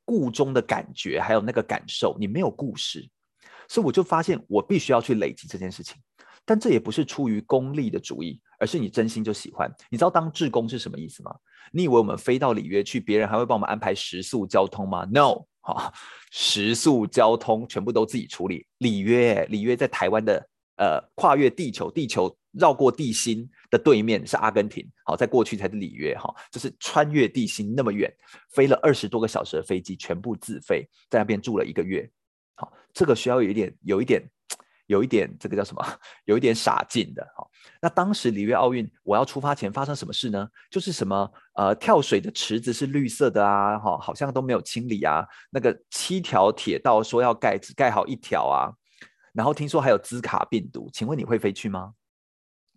[0.05, 3.09] 故中的感觉，还有那个感受，你没有故事。
[3.69, 5.97] 所以我就发现，我必须要去累积这件事情。
[6.45, 9.73] 但这也不是出于功利的主义，而是你真心就喜欢。
[9.89, 11.35] 你知道当志工是什么意思吗？
[11.73, 15.91] 你以为我们飞到里约去，别人还会帮我们安排食宿交通吗？No，哈，
[16.31, 18.67] 食宿交通全部都自己处理。
[18.77, 28.13] 里约，里约在台湾的呃跨越地球，地球绕过地心的对面是阿根廷，好，在过去才是里约哈，就是穿越地心那么远，
[28.53, 32.09] 飞了二十多个小时的飞机，全部自费，在那边住了一个月。
[32.55, 34.23] 好，这个需要有一点，有一点。
[34.87, 35.83] 有一点这个叫什么？
[36.27, 37.43] 有一点傻劲的哈。
[37.81, 40.47] 那当时里约奥运，我要出发前发生什么事呢？
[40.71, 45.27] 就是什么呃，跳水的池子是绿色的啊，哈，好像都没有清理啊。
[45.49, 48.69] 那个七条铁道说要盖，只盖好一条啊。
[49.33, 51.95] 然后听说还有兹卡病毒，请问你会飞去吗？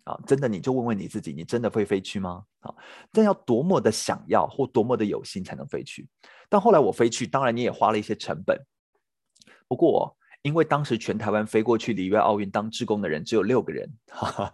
[0.08, 2.42] 啊，真的你就问问你自己，你真的会飞去吗？
[2.60, 2.74] 啊，
[3.12, 6.08] 但要多么的想要或多么的有心才能飞去。
[6.48, 8.58] 但后来我飞去，当然你也花了一些成本。
[9.68, 14.52] 不过因为当时全台湾飞过去里约奥运当志工的人只有六个人，哈哈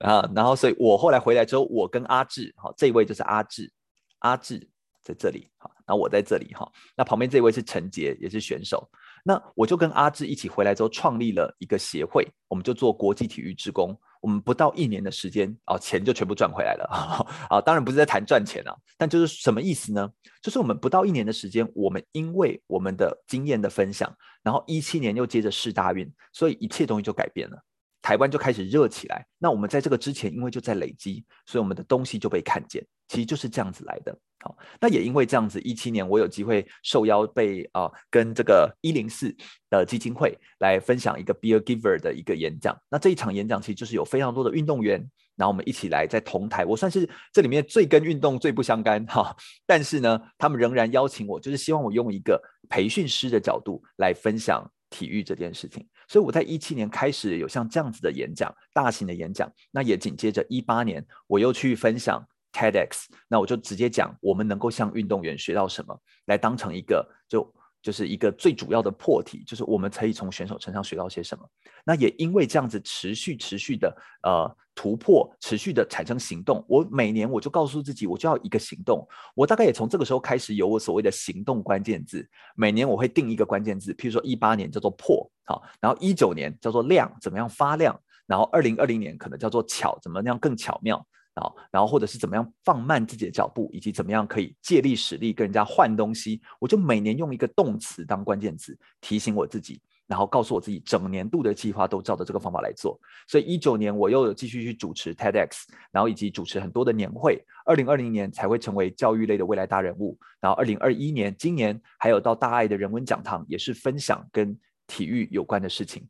[0.00, 3.72] 啊，然后所以我后来回来之后，我跟阿志，好，这一位就是阿志，
[4.20, 4.68] 阿志
[5.04, 8.90] 在这里，好，那我在这里，哈，那旁边这位是陈杰，也是选手。
[9.22, 13.96] 那我就跟阿志一起回来之后，创立了一个协会，我们就做国际体育志工。
[14.20, 20.10] 我们不到一年的时间，哦，钱就全部赚回来了，啊，当然不是在谈赚钱啊，但就是什么意思呢？
[20.42, 27.58] 就是我们不到一年的时间，我们因为我们的经验的分享，然后一七年又接着试大运，所以一切东西就改变了。
[28.02, 34.16] 台湾就开始热起来，那我们在这个之前，因为就在累积，所以我们的东西就被看见，其实就是这样子来的。
[34.40, 39.34] 好，那也因为这样子，一七年我有机会受邀被啊、跟这个一零四
[39.70, 42.78] 的基金会来分享一个 Be a Giver 的一个演讲。
[42.90, 45.00] 那这一场演讲其实就是有非常多的运动员，
[45.36, 49.34] 然后我们一起来在同台，我算是这里面最跟运动最不相干哈，
[49.66, 55.84] 但是呢，他们仍然邀请我，就是希望我用一个培训师的角度来分享体育这件事情。
[56.06, 62.24] 所以我在一七年开始有像这样子的演讲，大型的演讲，那也紧接着一八年我又去分享
[62.56, 71.46] TEDx，那我就直接讲我们能够向运动员学到什么，来当成一个就就是一个最主要的破题，就是我们可以从选手身上学到些什么。
[71.84, 79.06] 那也因为这样子持续持续的呃突破，持续的产生行动，我每年我就告诉自己，我就要一个行动。
[79.34, 85.30] 我大概也从这个时候开始有我所谓的行动关键字，每年我会定一个关键字，譬如说一八年叫做破。
[85.44, 88.00] 好，然后一九年叫做亮，怎么样发亮？
[88.26, 91.06] 然后二零二零年可能叫做巧，怎么样更巧妙？
[91.36, 96.42] 啊，然后或者是怎么样放慢自己的脚步，以及怎么样可以借力使力跟人家换东西？
[96.58, 102.98] 我就每年用一个动词当关键词提醒我自己，然后告诉我自己整年度的计划都照着这个方法来做。
[103.26, 107.42] 所以一九年我又有继续去主持 TEDx，然后以及主持很多的年会。
[107.64, 110.18] 二零二零年才会成为教育类的未来大人物。
[110.40, 114.58] 然后二零二一年今年还有到大爱的人文讲堂，也是分享跟。
[114.88, 116.08] 体育有关的事情，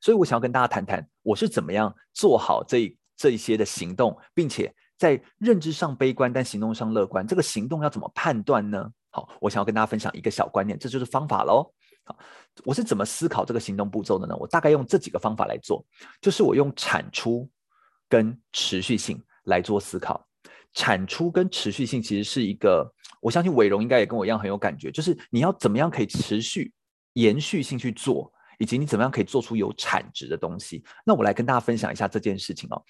[0.00, 7.24] 所以我想要跟大家谈谈，我是怎么样做好这这一些的行动，并且在认知上悲观，但行动上乐观。
[7.24, 8.90] 这个行动要怎么判断呢？
[9.10, 11.72] 好，我想要跟大家分享一个小观念，这就是方法喽。
[12.02, 12.18] 好，
[12.64, 14.34] 我是怎么思考这个行动步骤的呢？
[14.36, 15.86] 我大概用这几个方法来做，
[16.20, 17.48] 就是我用产出
[18.08, 20.26] 跟持续性来做思考。
[20.74, 26.72] 产出跟持续性其实是一个，我相信伟荣应该也跟我一样很有感觉，就是你要怎么样可以持续。
[27.14, 28.32] 延续性去做，
[28.62, 30.84] 以及你怎么样可以做出有产值的东西。
[31.04, 32.80] 那我来跟大家分享一下这件事情哦。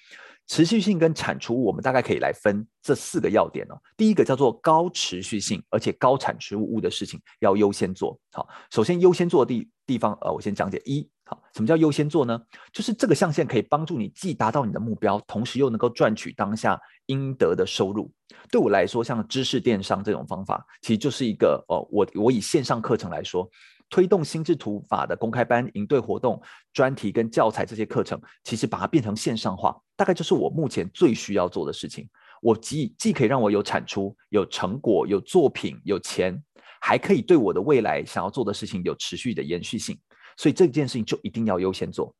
[0.45, 3.81] 持续性跟产出，我们大概可以来分这四个要点哦。
[3.97, 8.19] 第一个叫做高持续性，而且高产出物的事情要优先做。
[8.33, 11.09] 好，首先优先做的地地方，呃，我先讲解一。
[11.25, 12.39] 好，什么叫优先做呢？
[12.71, 18.11] 就是这个象限可以帮助你既达到你的目标，同时又能够赚取当下应得的收入。
[18.51, 23.49] 对我来说，像知识电商这种方法，其实就是一个哦，我我以线上课程来说。
[23.89, 26.41] 推动心智图法的公开班、营队活动、
[26.73, 32.09] 专题跟教材这些课程，其实把它变成线上化，大概就是我目前最需要做的事情。
[32.41, 36.43] 我既既可以让我有产出、有成果、有作品、有钱，
[36.81, 39.97] 还可以对我的未来想要做的事情有持续的延续性。
[40.35, 42.13] 所以这件事情就一定要优先做。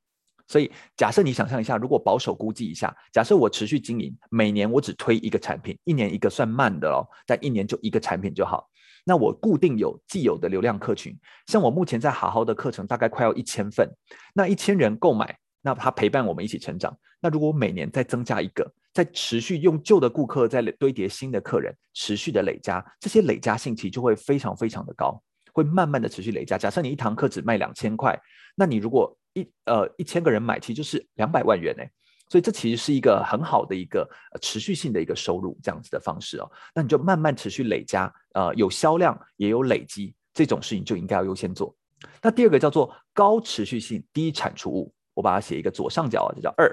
[0.48, 8.70] 所以假设你想象一下，如果保守估计一下，假设我持续经营，每年我只推一个产品，一年一个算慢的哦，但一年就一个产品就好。
[9.04, 13.90] 那我固定有既有的流量客群，像我目前在好好的课程大概快要一千份，
[14.34, 16.98] 那一千人购买，那他陪伴我们一起成长。
[17.20, 25.22] 那如果我每年再增加一个，再持续用旧的顾客再堆叠新的客人，持续的累加，这些累加性其实就会非常非常的高，
[25.54, 26.58] 会慢慢的持续累加。
[26.58, 28.18] 假设你一堂课只卖两千块，
[28.56, 31.84] 那你如果一呃一千个人买，其实就是两百万元呢。
[32.30, 34.10] 所以这其实是一个很好的一个
[34.42, 41.76] 持续性的一个收入这样子的方式哦，那你就慢慢持续累加，呃，有销量也有累积，这种事情就应该要优先做。
[42.22, 46.70] 那第二个叫做高持续性低产出物，我把它写一个左上角啊，这叫二。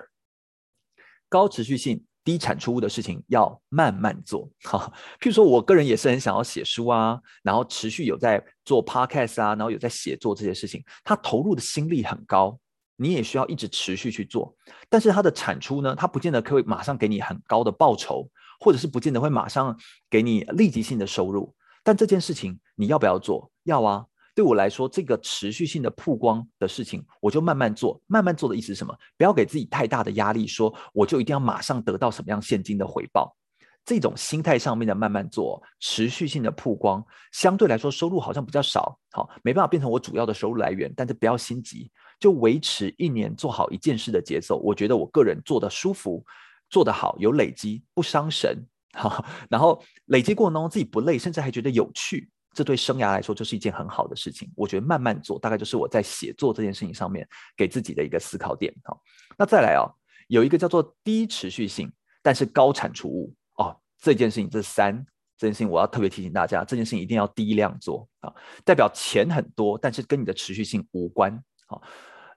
[1.29, 12.59] 高持续性低产出物的事情要慢慢做，哈，譬如说我个人也是很想要写书啊，然后持续有在做 podcast 啊，然后有在写作这些事情，他投入的心力很高。
[13.03, 14.55] 你也需要一直持续去做，
[14.91, 18.29] 但是它的产出呢，它不见得可以马上给你很高的报酬，
[18.61, 19.75] 或者是不见得会马上
[20.11, 21.55] 给你立即性的收入。
[21.83, 23.51] 但这件事情你要不要做？
[23.63, 24.05] 要啊！
[24.35, 27.99] 对我来说，这个持续性的曝光的事情，我就慢慢做。
[28.07, 28.95] 慢慢做的意思是什么？
[29.17, 33.35] 不要给自己太大的压力，说我就一定要马上得到什么样现金的回报。
[33.83, 40.93] 这种心态上面的慢慢做，持续性的曝光，相对来说收入好像比较少，好，没办法变成我主要的收入来源。
[40.95, 41.91] 但是不要心急。
[42.21, 46.23] 就维持一年做好一件事的节奏，我觉得我个人做得舒服，
[46.69, 48.63] 做得好，有累积，不伤神，
[48.93, 49.25] 哈。
[49.49, 54.53] 然后累积过程当中自己不累，甚至还觉得有趣，这对生涯来说就是一件很好的事情。
[54.55, 58.71] 我觉得慢慢做，大概就是我在写作这件事情上面给自己的一个思考点。
[58.85, 59.01] 好，
[59.39, 59.89] 那再来啊，
[60.29, 61.91] 有一个叫做低持续性
[62.23, 64.95] 但是高产出物哦，这件事情这三
[65.39, 68.31] 这件事情我要特别提醒大家，这件事情一定要低量做啊，
[68.63, 71.43] 代表钱很多，但是跟你的持续性无关。
[71.67, 71.81] 好，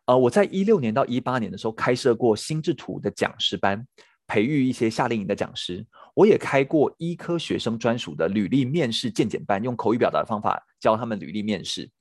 [0.06, 3.86] 呃，我在一六年到一八年的时候开设过心智图的讲师班。
[4.26, 5.86] 培育一些夏令营的讲师，
[6.16, 11.92] 我也开过医科学生专属的履历面试健检班，用口语表达的方法教他们履历面试。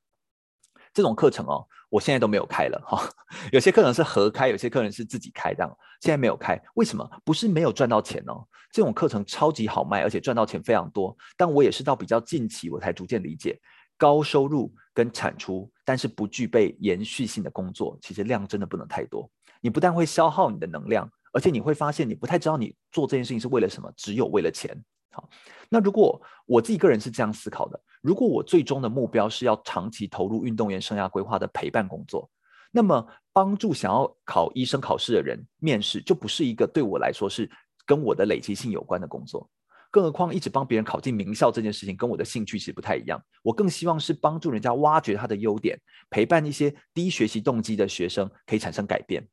[0.94, 3.02] 这种课程哦，我现在都没有开了哈。
[3.50, 6.58] 有些课程是合开，有些课程是自己开这样，现在没有开。
[6.74, 7.06] 为什么？
[7.24, 11.14] 不是没有赚到钱哦，这种课程超级好卖，而且赚到钱非常多。
[11.36, 13.60] 但我也是到比较近期，我才逐渐理解，
[13.98, 19.30] 高收入跟产出，但是不具备延续性的工作，其实量真的不能太多。
[19.60, 21.10] 你不但会消耗你的能量。
[21.34, 24.78] 而且你会发现，你不太知道你做这件事情是为了什么，只有为了钱。
[25.12, 25.26] 好，
[25.70, 32.28] 那如果我自己个人是这样思考的，如果我最终的目标是要长期投入运动员生涯规划的陪伴工作，
[32.70, 37.50] 那么帮助想要考医生考试的人面试，就不是一个对我来说是
[37.86, 39.48] 跟我的累积性有关的工作。
[39.92, 43.22] 更何况一直帮别人考进名校这件事情，跟我的兴趣其实不太一样。
[43.44, 45.78] 我更希望是帮助人家挖掘他的优点，
[46.08, 49.24] 陪伴一些低学习动机的学生可以产生改变。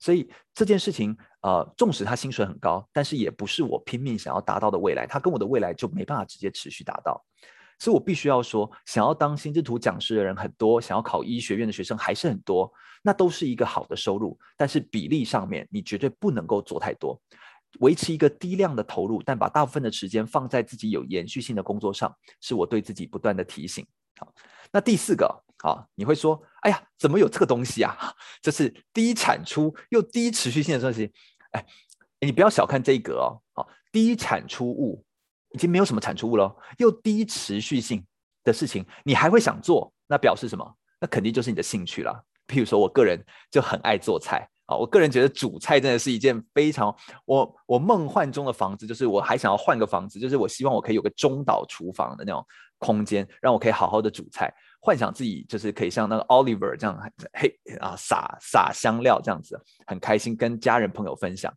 [0.00, 5.06] 所以这件事情，呃，纵使他薪水很高，但是也不是我拼命想要达到的未来。
[5.06, 7.24] 他跟我的未来就没办法直接持续达到。
[7.80, 12.68] 所以我必须要说，想要当心智图讲师的人很多，想要考医学院的学生还是很多，
[13.04, 14.36] 那都是一个好的收入。
[14.56, 17.20] 但是比例上面，你绝对不能够做太多，
[17.80, 23.86] 维持一个低量的投入，但把大部分的时间放在自己有延续性的工作上，是我对自己不断的提醒。
[24.18, 24.32] 好，
[24.72, 25.44] 那第四个。
[25.60, 28.14] 好，你会说，哎呀，怎么有这个东西啊？
[28.40, 31.12] 这是低产出又低持续性的东西。
[31.50, 31.66] 哎，
[32.20, 33.42] 你不要小看这一格哦。
[33.54, 35.04] 好，低产出物
[35.50, 38.06] 已经没有什么产出物了，又低持续性
[38.44, 40.76] 的事情，你还会想做，那表示什么？
[41.00, 42.24] 那肯定就是你的兴趣了。
[42.46, 46.94] 譬如说，我个人就很爱做菜啊，我个人觉得煮菜真的是一件非常……
[47.24, 52.44] 我我梦幻中的房子，就是我还想要换个房子，就是我希望我可以有个中岛厨房的那种
[52.76, 54.52] 空间，让我可以好好的煮菜。
[54.78, 56.96] 幻想自己就是可以像那个 Oliver 这样，
[57.32, 61.52] 嘿啊撒撒香料这样子，很开心跟家人朋友分享。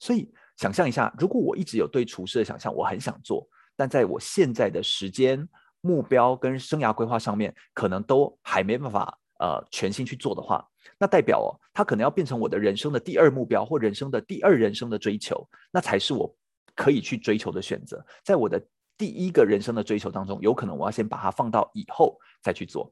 [0.00, 5.48] 所以想象一下，如果我一直有对厨师的想象，我很想做，但在我现在的时间
[5.82, 10.66] 目标跟生涯规划上面，可能都还没办法呃全心去做的话，
[10.98, 16.34] 那代表哦，它可能要变成我的人生的第二目标或人生的第二人生的追求，那才是我
[16.74, 18.62] 可以去追求的选择，在我的。
[18.98, 22.90] 第一个人生的追求当中，有可能我要先把它放到以后再去做。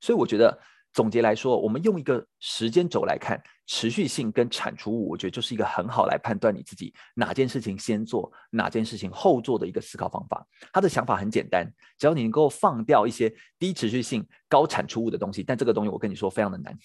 [0.00, 0.58] 所以我觉得
[0.92, 10.44] 总结来说，我们用一个时间轴来看持续性跟产出物，我觉得就是一个很好来判断你自己哪件事情先做，哪件事情后做的一个思考方法。
[10.72, 11.64] 他的想法很简单，
[11.96, 16.76] 只要你能够放掉一些低持续性、高产出物的东西，但这个东西我跟你说非常的难，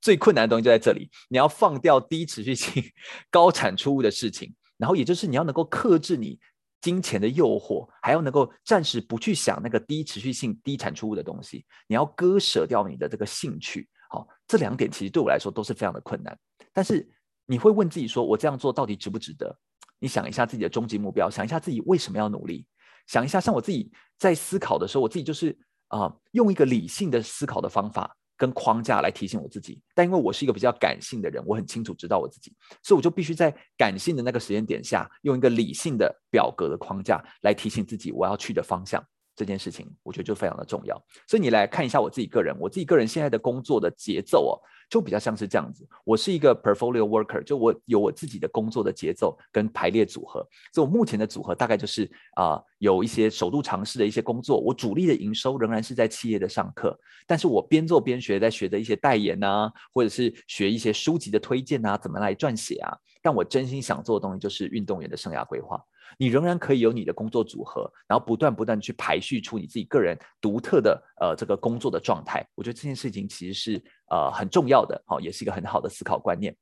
[0.00, 2.82] 最困难的东西就在这里，你要放掉低持续性、
[3.30, 6.38] 高产出物的事情，然后也就是你要能够克制你。
[6.84, 13.88] 金钱的诱惑，还要能够暂时不去想那个低持续性、低产出物的东西，你要割舍掉你的这个兴趣。
[14.10, 16.38] 好，这两点其实对我来说都是非常的困难。
[16.74, 17.08] 但是
[17.46, 19.58] 你会问自己说：我这样做到底值不值得？
[19.98, 22.66] 你想一下自己的终极目标，想一下自己为什么要努力，
[23.06, 25.58] 想一下像我自己在思考的时候，我自己就是
[25.88, 28.14] 啊、用一个理性的思考的方法。
[28.36, 39.04] 跟框架来提醒我自己，但因为我是一个比较感性的人，我很清楚知道我自己，所以我就必须在感性的那个时间点下，用一个理性的表格的框架来提醒自己我要去的方向。
[39.36, 44.54] 这件事情我觉得就非常的重要，所以你来看一下我自己个人，我自己个人现在的工作的节奏哦，
[44.88, 45.86] 就比较像是这样子。
[46.04, 50.46] 我是一个 portfolio worker，就我有我自己的工作的节奏跟排列组合。
[50.72, 62.96] 所以我目前的组合大概就是啊、有一些首度尝试的一些工作，我主力的营收仍然是在企业的上课，但是我边做边学，在学的一些代言啊，或者是学一些书籍的推荐啊，怎么来撰写啊。
[63.22, 65.82] 但我真心想做的东西就是运动员的生涯规划。
[66.18, 72.46] 你仍然可以有你的工作组合，然后不断不断去排序出你自己个人独特的呃这个工作的状态。
[72.54, 76.54] 我觉得这件事情其实是呃很重要的，好，也是一个很好的思考观念。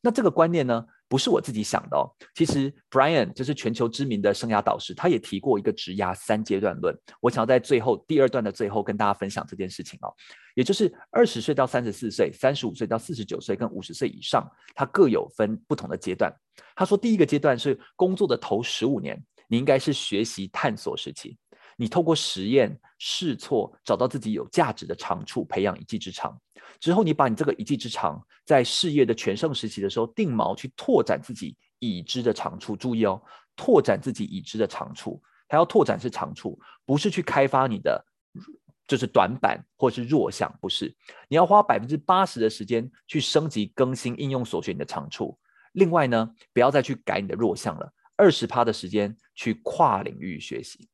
[0.00, 2.08] 那这个观念呢，不是我自己想的哦。
[2.34, 6.98] 其实 Brian 就是全球知名的生涯导师，他也提过一个职涯三阶段论。
[7.20, 10.08] 我想要在最后第二段的最后跟大家分享这件事情哦，
[10.54, 16.34] 也就是二十岁到三十四岁、三十五岁到四十九岁跟五十岁以上，他各有分不同的阶段。
[16.74, 21.36] 他说，第一个阶段是工作的头十五年，你应该是学习探索时期。
[21.82, 26.40] 你透过实验试错，找到自己有价值的长处，培养一技之长。
[26.78, 32.76] 之后，你把你这个一技之长，在事业的全盛时期的时候，定锚去拓展自己已知的长处。
[32.76, 33.20] 注意哦，
[33.56, 35.20] 拓展自己已知的长处。
[35.48, 36.56] 它要拓展是长处，
[36.86, 38.06] 不是去开发你的
[38.86, 40.94] 就是短板或是弱项，不是。
[41.26, 45.36] 你要花百分之八十的时间去升级更新应用所学你的长处。
[45.72, 50.88] 另外呢，不要再去改你的弱项了，二十趴的时间去跨领域学习，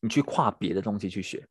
[0.00, 1.46] 你去跨别的东西去学。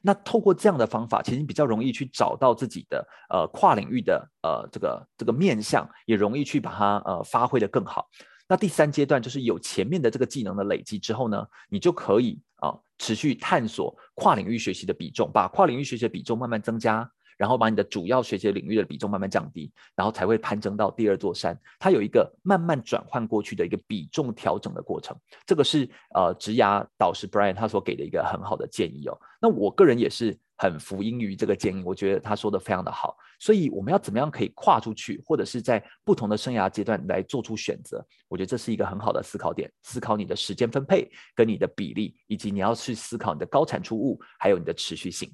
[0.00, 8.08] 那透过这样的方法，其实比较容易去找到自己的呃跨领域的呃这个这个面向，也容易去把它呃发挥的更好。
[8.48, 17.10] 那第三阶段就是有前面的这个技能的累积之后呢，你就可以啊、持续探索跨领域学习的比重，把跨领域学习的比重慢慢增加。
[17.38, 21.58] 然后把你的主要学习领域的比重慢慢降低，然后才会攀登到第二座山。
[21.78, 25.16] 它有一个慢慢转换过去的一个比重调整的过程。
[25.46, 29.16] 这个是呃职涯导师 Brian 他所给的一个很好的建议哦。
[29.40, 33.16] 那我个人也是很服膺于这个建议，我觉得他说的非常的好。
[33.38, 38.04] 所以我们要怎么样可以跨出去，或者是在不同的生涯阶段来做出选择？
[38.26, 39.70] 我觉得这是一个很好的思考点。
[39.84, 45.32] 思考你的时间分配跟你的比例，以及你要去思考你的高产出物，还有你的持续性。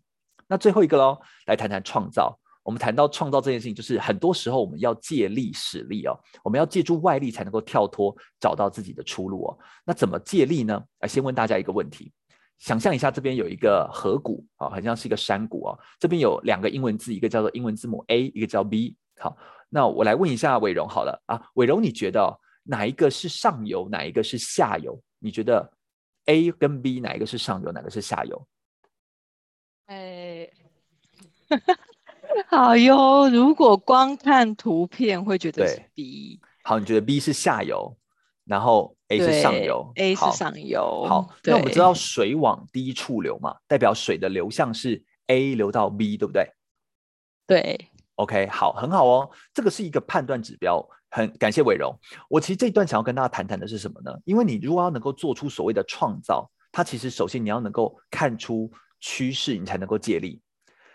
[0.54, 2.38] 那最后一个喽，来谈谈创造。
[2.62, 9.58] 我们谈到创造这件事情，就是很多时候我们要借力使力哦，我们要借助外力才能够跳脱，找到自己的出路哦。
[9.84, 10.80] 那怎么借力呢？
[11.00, 12.12] 来，先问大家一个问题：
[12.58, 15.78] 想象一下，这边有一个河谷啊，好像是一个山谷哦。
[15.98, 18.96] 这边有两个英文字，一个叫做英文字母 A，一个叫 B。
[19.18, 19.36] 好，
[19.68, 24.96] 那我来问一下伟荣好了啊，伟荣，你觉得哪一个是上游，哪一个是下游？
[25.18, 25.68] 你觉得
[26.26, 28.46] A 跟 B 哪一个是上游，哪个是下游？
[29.86, 30.48] 哎，
[32.48, 33.28] 好哟！
[33.28, 36.40] 如果光看图片会觉得是 B。
[36.62, 37.94] 好，你觉得 B 是下游，
[38.46, 41.04] 然后 A 是上游，A 是上游。
[41.06, 46.50] 好，那我们知道水往低处流嘛，代表水的流向是 A 流到 B，对不对？
[47.46, 47.90] 对。
[48.14, 49.30] OK，好，很好哦。
[49.52, 51.94] 这个是一个判断指标，很感谢伟荣。
[52.30, 54.10] 我其实这一段想要跟大家谈谈的是什么呢？
[54.24, 58.72] 因为你如果要能够做出所谓的创造，它其实首先你要能够看出。
[59.06, 60.40] 趋势你才能够借力，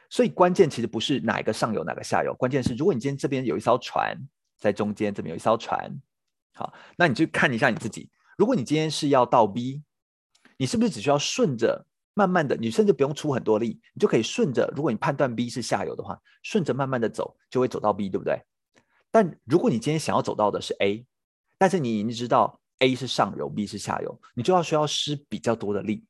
[0.10, 4.18] 所以关键其实不是哪一个上游哪个下游，关键是如果你今天这边有一艘船
[4.58, 5.96] 在中间，这边有一艘船，
[6.56, 8.10] 好，那你就看一下你自己。
[8.36, 9.84] 如果你今天是要到 B，
[10.58, 11.86] 你是不是只需要顺着
[12.16, 14.74] 慢慢的，你甚至不用出很多力，你就可以顺着。
[14.76, 18.42] 如果你判断 B 是下游的话，顺着慢慢的走就会走到 B，对不对？
[19.12, 21.06] 但如果你今天想要走到的是 A，
[21.60, 26.04] 但是你已经知道 A 是上游，B 是下游，你就要需要施比较多的力。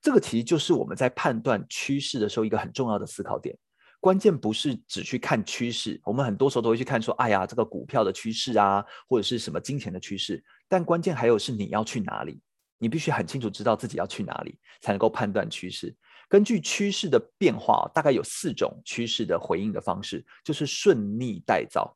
[0.00, 3.56] 这个其实就是我们在判断趋势的时候一个很重要的思考点。
[4.00, 10.42] 关键不是只去看趋势，我们很多时候都会去看说，哎呀，这个股票的趋势啊，或者是什么金钱的趋势。
[10.68, 12.40] 但关键还有是你要去哪里，
[12.78, 15.94] 你必须很清楚知道自己要去哪里，才能够判断趋势。
[16.30, 21.94] 根据趋势的变化，大概有四种趋势的回应的方式，就是顺逆代造、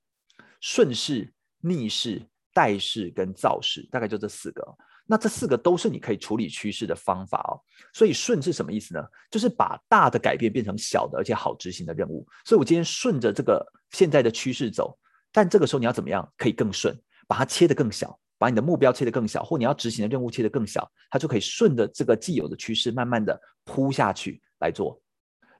[0.60, 1.32] 顺势、
[1.62, 2.20] 逆势、
[2.52, 4.76] 代势跟造势，大概就这四个。
[5.06, 7.60] 那这四个都是你可以处理趋势的方法哦。
[7.92, 9.04] 所以顺是什么意思呢？
[9.30, 12.26] 就是把大的改变变成小的而且好执行的任务。
[12.44, 14.98] 所以我今天顺着这个现在的趋势走，
[15.32, 16.98] 但这个时候你要怎么样可以更顺？
[17.26, 25.00] 把它切得更小，把你的目标切得更小，或你要执行的任务切得更小，它就可以顺着这个既有的趋势慢慢的铺下去来做。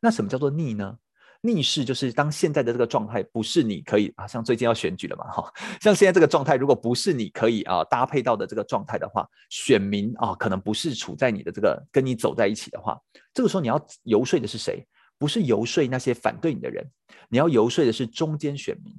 [0.00, 0.98] 那什么叫做逆呢？
[1.46, 12.98] 逆势就是当现在的这个状态不是你可以啊，像最近要选举了嘛，哈，像现在这个状态，如果不是你可以啊搭配到的这个状态的话，选民啊可能不是处在你的这个跟你走在一起的话，
[13.34, 14.82] 这个时候你要游说的是谁？
[15.18, 16.82] 不是游说那些反对你的人，
[17.28, 18.94] 你要游说的是中间选民，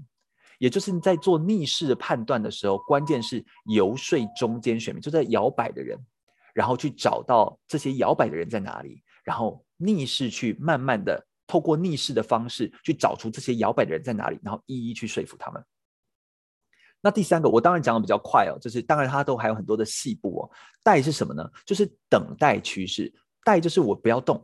[0.60, 3.44] 也就是你在做逆势的判断的时候，关键是
[3.74, 5.98] 游说中间选民，就在摇摆的人，
[6.54, 11.26] 然后去找到这些摇摆的人在哪里，然后逆势去慢慢的。
[11.48, 15.64] 透过逆势的方式去找出这些摇摆的人在哪里，然后一一去说服他们。
[17.02, 20.50] 那第三个，我当然讲的比较快哦，就是当然它都还有很多的细部哦。
[20.82, 21.48] 待是什么呢？
[21.64, 23.14] 就是等待趋势。
[23.44, 24.44] 待就是我不要动，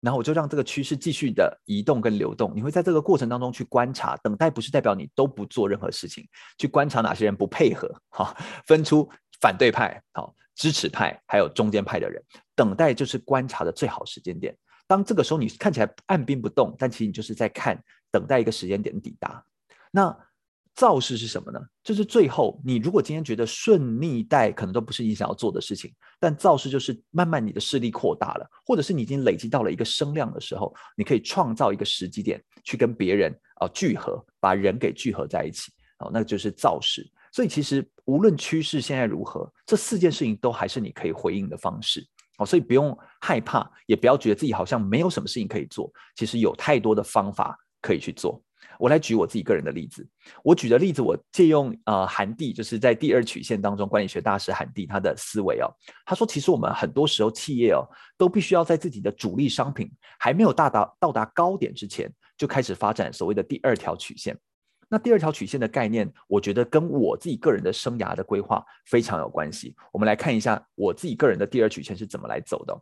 [0.00, 2.52] 然后我就让这个趋势继续的移动跟流动。
[2.54, 4.14] 你会在这个过程当中去观察。
[4.18, 6.28] 等待不是代表你都不做任何事情，
[6.58, 8.36] 去观察哪些人不配合，好，
[8.66, 9.08] 分出
[9.40, 12.22] 反对派、好支持派，还有中间派的人。
[12.54, 14.54] 等待就是观察的最好时间点。
[14.86, 19.44] 当这个时候你看起来按兵不动，但其实你就是在看，等待一个时间点的抵达。
[19.90, 20.16] 那
[20.74, 21.60] 造势是什么呢？
[21.84, 37.06] 就是最后你如果今天觉得顺逆带可能都不是你想要做的事情，但造势就是慢慢你的势力扩大了，或者是你已经累积到了一个声量的时候，你可以创造一个时机点去跟别人啊聚合，把人给聚合在一起，哦，那就是造势。
[37.32, 42.06] 所以其实无论趋势现在如何，这四件事情都还是你可以回应的方式。
[42.38, 45.92] 哦，所以不用害怕，也不要觉得自己好像没有什么事情可以做。
[46.14, 48.42] 其实有太多的方法可以去做。
[48.78, 50.08] 我来举我自己个人的例子。
[50.42, 55.68] 我举的例子，我借用呃韩蒂，就是在第二曲线当中管理学大师韩蒂他的思维哦。
[56.06, 64.36] 他说，其实我们很多时候企业哦，都必须要在自己的主力商品还没有到达到达高点之前，就开始发展所谓的第二条曲线。
[64.92, 69.74] 那第二条曲线的概念，我觉得跟我自己个人的生涯的规划非常有关系。
[69.90, 72.78] 我们来看一下我自己个人的第二曲线是怎么来走的。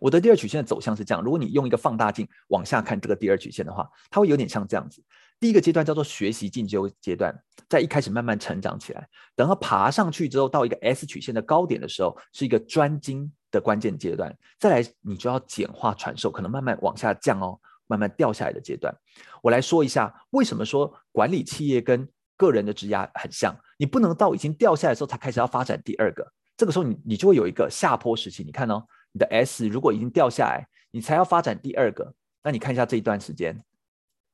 [0.00, 5.04] 我的第二曲线的走向是这样：如果你用一个放大镜往下看这个第二曲线的话，它会有点像这样子。
[5.38, 14.34] 第一个阶段叫做学习进修阶段，在一开始慢慢成长起来，等它爬上去之后，到一个 S 曲线的高点的时候，是一个专精的关键阶段。
[14.58, 18.94] 再来，你就要简化传授，可能慢慢往下降哦，慢慢掉下来的阶段。
[19.42, 23.56] 我来说一下，为什么说管理企业跟个人的职涯很像？
[23.78, 26.26] 你不能到已经掉下来的时候才开始要发展第二个，
[26.56, 28.42] 这个时候你你就会有一个下坡时期。
[28.42, 28.84] 你看哦。
[29.12, 32.12] 你的 S 如果已经掉下来，你才要发展第二个，
[32.42, 33.58] 那你看一下这一段时间，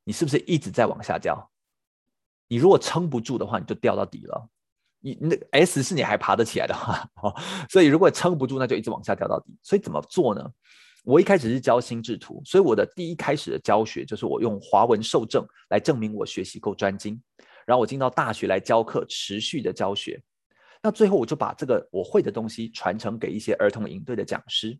[0.02, 1.48] 你是不是一直在往下掉？
[2.48, 4.48] 你如果撑不住的话，你就掉到底了。
[4.98, 7.08] 你那 S 是你还爬得起来的话，
[7.70, 9.56] 所以如果撑不住，那就一直往下掉到底。
[9.62, 10.50] 所以怎么做呢？
[11.02, 17.20] 我一开始是教心智图，所以我的第一开始的教学就是我用华文授证来证明我学习够专精，
[17.66, 20.22] 然后我进到大学来教课，持续的教学。
[20.80, 24.78] 那最后我就把这个我会的东西传承给一些儿童营队的讲师，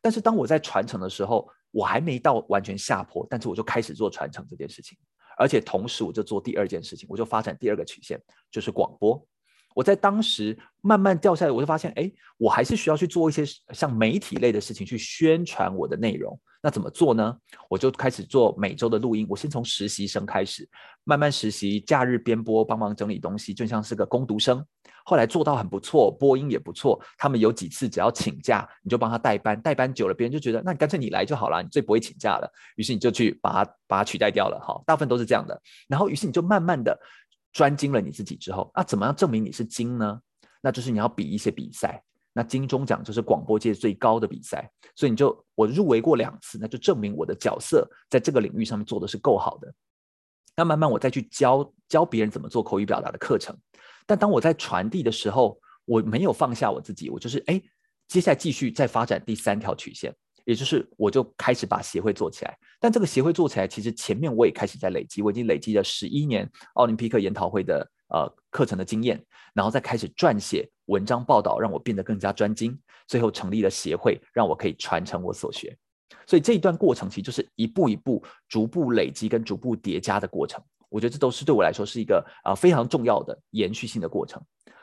[0.00, 4.96] 但是当我在传承的时候，我还没到完全下坡，但是我就开始做传承这件事情，
[5.38, 8.18] 而且同时我就做第二件事情，我就发展第二个曲线，
[8.50, 9.22] 就是广播。
[9.74, 16.38] 我在当时慢慢掉下来，我就发现，哎，我还是需要去做一些像媒体类的事情去宣传我的内容。
[16.64, 17.36] 那怎么做呢？
[17.68, 19.26] 我就开始做每周的录音。
[19.28, 20.68] 我先从实习生开始，
[21.02, 24.64] 慢慢实习，假日编播，帮忙整理东西，就像是个工读生。
[25.04, 27.00] 后来做到很不错，播音也不错。
[27.18, 32.48] 他们有几次只要请假，你就帮他代班，代班久了，别人就觉得，那你干脆你来就好了，你最不会请假了。
[32.76, 35.60] 于是你就去把他把他取代掉了，哈，大部分都是这样的。
[35.88, 36.96] 然后，于是你就慢慢的。
[37.52, 40.20] 专精了你自己之后，那怎么样证明你是精呢？
[40.60, 42.02] 那就是你要比一些比赛。
[42.34, 49.70] 那金钟奖就是广播界最高的比赛，所以你就我入围过两次，那就证明我的角色在这个领域上面做的是够好的。
[50.56, 53.54] 那慢慢我再去教教别人怎么做口语表达的课程。
[54.06, 57.60] 但当我在传递的时候，我没有放下我自己，我就是哎，
[58.08, 60.14] 接下来继续再发展第三条曲线。
[60.44, 62.58] 也就是，我就开始把协会做起来。
[62.82, 69.24] 但这个协会做起来，其实前面我也开始在累积，我已经累积了十一年奥林匹克研讨会的呃课程的经验，
[69.54, 72.76] 然后再开始撰写文章报道，让我变得更加专精。
[73.06, 75.76] 最后成立了协会，让我可以传承我所学。
[76.26, 80.60] 所以这一段过程其实就是一步一步、逐步累积跟逐步叠加的过程。
[80.88, 84.42] 我觉得这都是对我来说是一个啊、呃、非常重要的延续性的过程。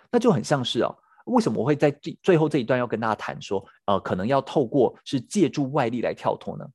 [0.09, 0.95] 那就很像是哦。
[1.25, 6.65] 为什么我会在最最后这一段要跟大家谈说，呃，可能要透过是借助外力来跳脱呢？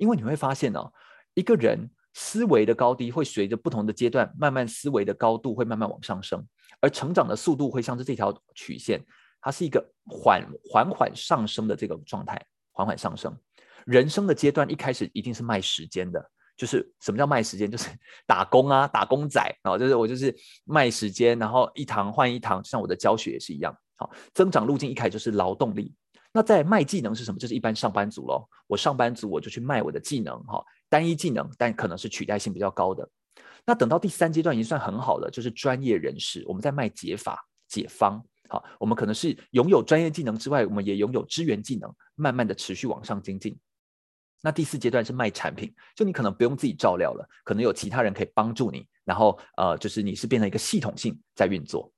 [0.00, 0.90] 因为你会发现呢、哦，
[1.34, 6.42] 一个人思维的高低会随着不同的阶段，慢慢思维的高度会慢慢往上升，
[6.80, 9.04] 而成长的速度会像是这条曲线，
[9.42, 12.42] 它是一个缓缓缓上升的这个状态，
[12.72, 13.36] 缓缓上升。
[13.84, 17.70] 人生的阶段一开始一定是卖时间的，就是什么叫卖时间？
[17.70, 17.90] 就是
[18.26, 20.34] 打工啊，打工仔啊，就是我就是
[20.64, 23.76] 卖时间，然后一堂换一堂，像我的教学也是一样。
[23.96, 25.94] 好，增长路径一开就是劳动力，
[26.32, 27.38] 那在卖技能是什么？
[27.38, 28.48] 就是一般上班族喽。
[28.66, 33.08] 我上班族我就去卖我的技能，哈，单一技能，但可能是取代性比较高的。
[33.66, 38.24] 那等到第三阶段已经算很好了，就是专业人士，我们在卖解法、解方。
[38.48, 43.58] 好，我们可能是拥有专业技能之外，我们也拥有支援技能，慢慢的持续往上精进。
[44.42, 51.92] 那第四阶段是卖产品，就你可能不用自己照料了，可能有其他人可以帮助你，然后呃，就是你是变成一个系统性在运作。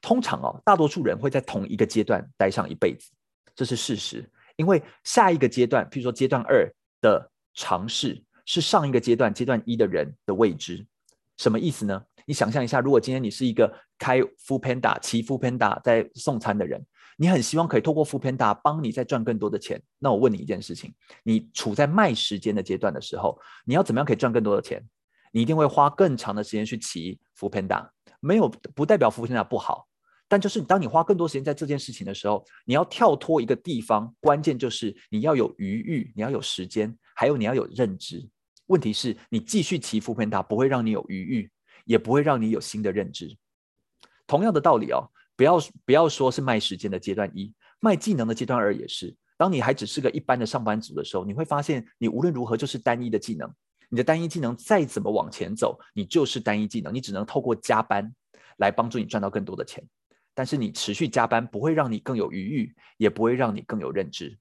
[0.00, 3.10] 通常哦，大多数人会在同一个阶段待上一辈子，
[3.58, 4.24] 这是事实。
[4.54, 10.86] 因为下一个阶段，譬如说阶段二的尝试，是上一个阶段阶段一的人的未知。
[11.36, 12.00] 什么意思呢？
[12.24, 16.84] 你想象一下，如果今天你是一个开 Foodpanda、骑 Foodpanda 在送餐的人，
[17.16, 19.82] 你很希望可以透过 Foodpanda 帮你再赚更多的钱。
[19.98, 20.94] 那我问你一件事情：
[21.24, 24.80] 你处在卖时间的阶段的时候，你要怎么样可以赚更多的钱？
[25.32, 27.88] 你一定会花更长的时间去骑 Foodpanda。
[28.20, 29.87] 没有不代表 Foodpanda 不好。
[30.28, 38.28] 但就是当你花更多时间在这件事情的时候，你要跳脱一个地方，关键就是你要有余裕，你要有时间，还有你要有认知。
[38.66, 41.50] 问题是你继续骑 foodpanda 不会让你有余裕，
[41.86, 43.34] 也不会让你有新的认知。
[44.26, 47.50] 同样的道理哦，不要不要说是卖时间的阶段一，
[47.80, 49.16] 卖技能的阶段二也是。
[49.38, 53.50] 当你还只是个一般的上班族的时候，你会发现你无论如何就是单一的技能，
[53.88, 58.12] 你的单一技能再怎么往前走，你就是单一技能，你只能透过加班
[58.58, 59.82] 来帮助你赚到更多的钱。
[60.38, 64.38] 但是你持续加班不会让你更有余裕，也不会让你更有认知。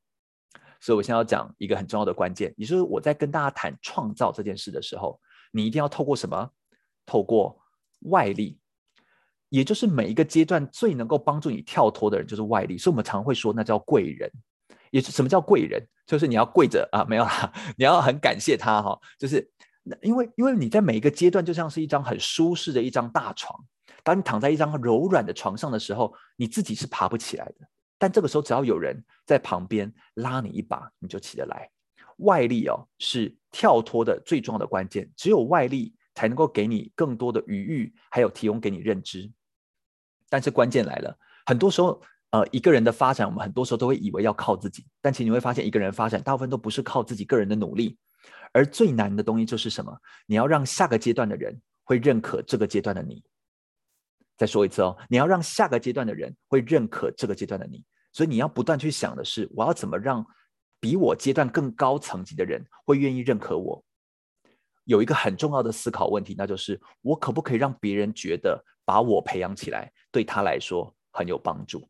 [0.79, 5.19] 所以我现在要讲一个很重要的关键，也就是我在跟大家谈创造这件事的时候，
[5.51, 6.51] 你一定要透过什么？
[7.03, 7.59] 透过
[8.01, 8.59] 外力，
[9.49, 12.77] 也就是每一个阶段最能够帮助你跳脱的人就是外力。
[12.77, 14.31] 所以我们常会说那叫贵人。
[14.91, 15.83] 也是什么叫贵人？
[16.05, 18.95] 就是你要跪着啊，没有啦， 你要很感谢他哈。
[19.17, 19.51] 就是
[20.03, 23.59] 因为因为你在每一个阶段就像是一张很舒适的一张大床，
[24.07, 27.67] 当你躺在一张柔软的床上的时候，你自己是爬不起来的。
[27.97, 31.69] 但这个时候，只要有人在旁边拉你一把，你就起得来。
[32.19, 35.11] 外力哦，是跳脱的最重要的关键。
[35.17, 39.29] 只有外力才能够给你更多的余裕，还有提供给你认知。
[40.29, 41.13] 但是关键来了，
[41.45, 44.85] 很多时候，呃，一个人的发展，我们很多时候都会以为要靠自己。
[45.01, 47.97] 但其实你会发现，一个人发展大部分都不是靠自己个人的努力。
[48.53, 49.93] 而最难的东西就是什么？
[50.27, 53.21] 你要让下个阶段的人会认可这个阶段的你。
[54.37, 57.83] 再说一次哦，你要让下个阶段的人会认可这个阶段的你，
[58.13, 60.25] 所以你要不断去想的是，我要怎么让
[60.79, 63.83] 比我阶段更高层级的人会愿意认可我？
[64.85, 71.89] 有一个很重要的思考问题，那就是我可不可以让别人觉得把我培养起来对他来说很有帮助？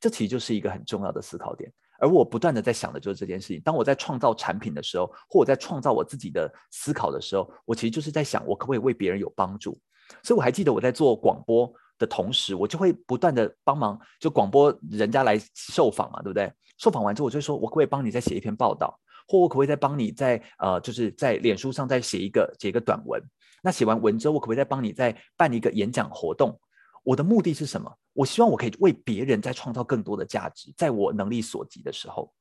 [0.00, 1.70] 这其实就是一个很重要的思考点。
[2.00, 3.60] 而我不断的在想的就是这件事情。
[3.60, 9.78] 当我在创造产品的时候，或我在创造我自己的思考的时候，我其实就是在想，我可不可以为别人有帮助？
[10.22, 16.52] 所以我还记得我在做广播的同时，我就会不断的帮忙，就广播人家来受访嘛，对不对？
[16.78, 18.98] 受访完之后，我就说，我可不可以帮你再写一篇报道，
[19.28, 23.22] 或我可不可以再帮你在呃，就是在脸书上再写一个写一个短文？
[23.62, 26.58] 那写完文之后，我可不可以再帮你再办一个演讲活动？
[27.04, 27.94] 我的目的是什么？
[28.12, 32.32] 我希望我可以为别人再创造更多的价值，在我能力所及的时候。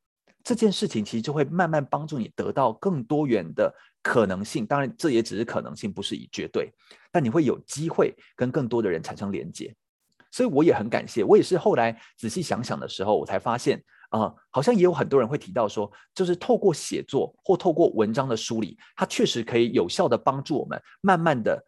[0.44, 6.72] 这件事情其实就会慢慢帮助你得到更多元的可能性，当然这也只是可能性，不是以绝对。
[7.12, 9.76] 但你会有机会跟更多的人产生连接，
[10.32, 11.24] 所以我也很感谢。
[11.24, 21.64] 我也是后来仔细想想的时候，我才发现啊、好像也有很多人会提到说，就是透过写作或透过文章的梳理，它确实可以有效地帮助我们慢慢的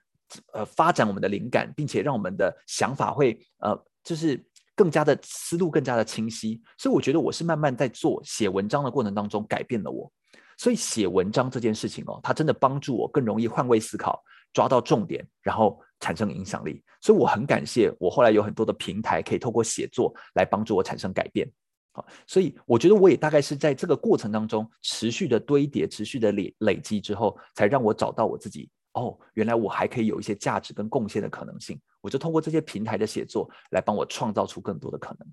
[0.53, 4.43] 呃发展我们的灵感，并且让我们的想法会呃就是。
[4.81, 10.11] 更加的思路更加的清晰，所以我觉得我是慢慢在做写文章的过程当中改变了我。
[10.57, 14.19] 所以写文章这件事情哦，它真的帮助我更容易换位思考，
[14.53, 16.83] 抓到重点，然后产生影响力。
[16.99, 21.47] 所以我很感谢我后来有很多的平台可以透过写作来帮助我产生改变。
[21.91, 28.67] 好，所以我觉得我也大概是在这个过程当中持续的堆叠、持续的累累积之后，才让我找到我自己。
[28.93, 31.79] 哦，原来我还可以有一些价值跟贡献的可能性。
[32.01, 35.27] 我就通过这些平台的写作来帮我创造出更多的可能。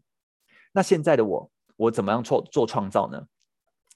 [0.72, 3.20] 那现在的我，我怎么样做做创造呢？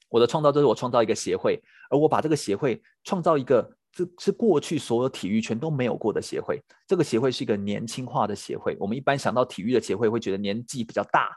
[0.09, 6.61] 我的创造就是我创造一个协会，而我把这个协会创造一个，这是过去所有体育圈都没有过的协会。
[6.87, 8.77] 这个协会是一个年轻化的协会。
[8.79, 11.31] 我们一般想到体育的协会，会觉得年纪比较大，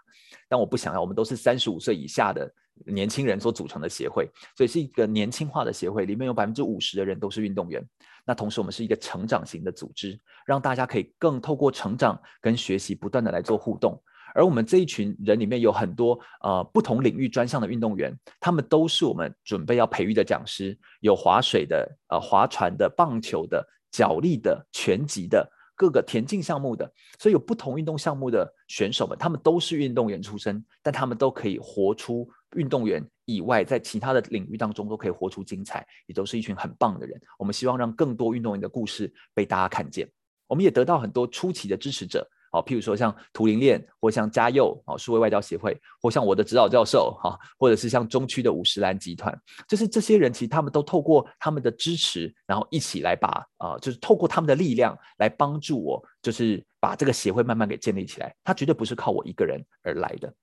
[0.50, 2.52] 但我不想要，我们都是三十五岁以下的
[2.86, 7.82] 年轻人所组成的协会，所以是一个年轻化的协会，里面有百分之五十的人都是运动员。
[8.26, 14.02] 那同时，我们是一个成长型的组织，让大家可以更透过成长跟学习，不断的来做互动。
[14.34, 25.50] 而我们这一群人里面有很多呃不同领域专项的运动员，他们都是我们准备要培育的讲师，有划水的、呃划船的、棒球的、脚力的、拳击的。
[25.78, 37.20] 各个田径项目的，所以有不同运动项目的选手们，他们都是运动员出身，但他们都可以活出运动员以外，在其他的领域当中都可以活出精彩，也都是一群很棒的人。
[37.38, 40.10] 我们希望让更多运动员的故事被大家看见，
[40.48, 42.28] 我们也得到很多初期的支持者。
[42.52, 58.34] 好，譬如说像图灵链，或像嘉佑，啊，数位外交协会，或像我的指导教授，哈，或者是像中区的五十岚集团，就是这些人，其实他们都透过他们的支持，然后一起来把，啊、就是透过他们的力量来帮助我，就是把这个协会慢慢给建立起来。
[58.42, 60.34] 他绝对不是靠我一个人而来的，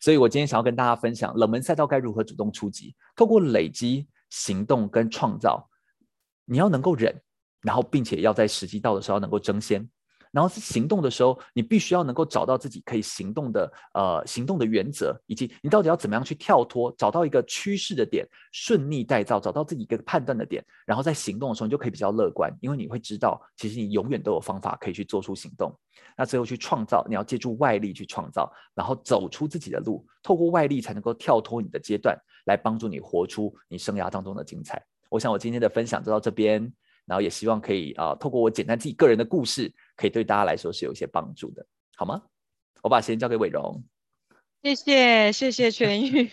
[0.00, 5.68] 所以我今天想要跟大家分享，冷门赛道该如何主动出击，透过累积行动跟创造，
[6.44, 7.14] 你要能够忍，
[7.60, 9.88] 然后并且要在时机到的时候能够争先。
[10.30, 25.76] 然后是行动的时候，你必须要能够找到自己可以行动的呃行动的原则，以及你到底要怎么样去跳脱，找到一个趋势的点，顺逆带造，找到自己一个判断的点，然后在行动的时候你就可以比较乐观，因为你会知道其实你永远都有方法可以去做出行动。
[26.16, 32.16] 那最后去创造，你要借助外力去创造，然后走出自己的路，透过外力才能够跳脱你的阶段，
[32.46, 34.82] 来帮助你活出你生涯当中的精彩。
[35.08, 36.72] 我想我今天的分享就到这边。
[37.10, 42.22] 然后也希望可以啊、呃，透过我简单自己个人的故事，可以对大家来说是有一些帮助的，好吗？
[42.82, 43.82] 我把时间交给伟荣。
[44.62, 46.30] 谢谢谢谢全宇，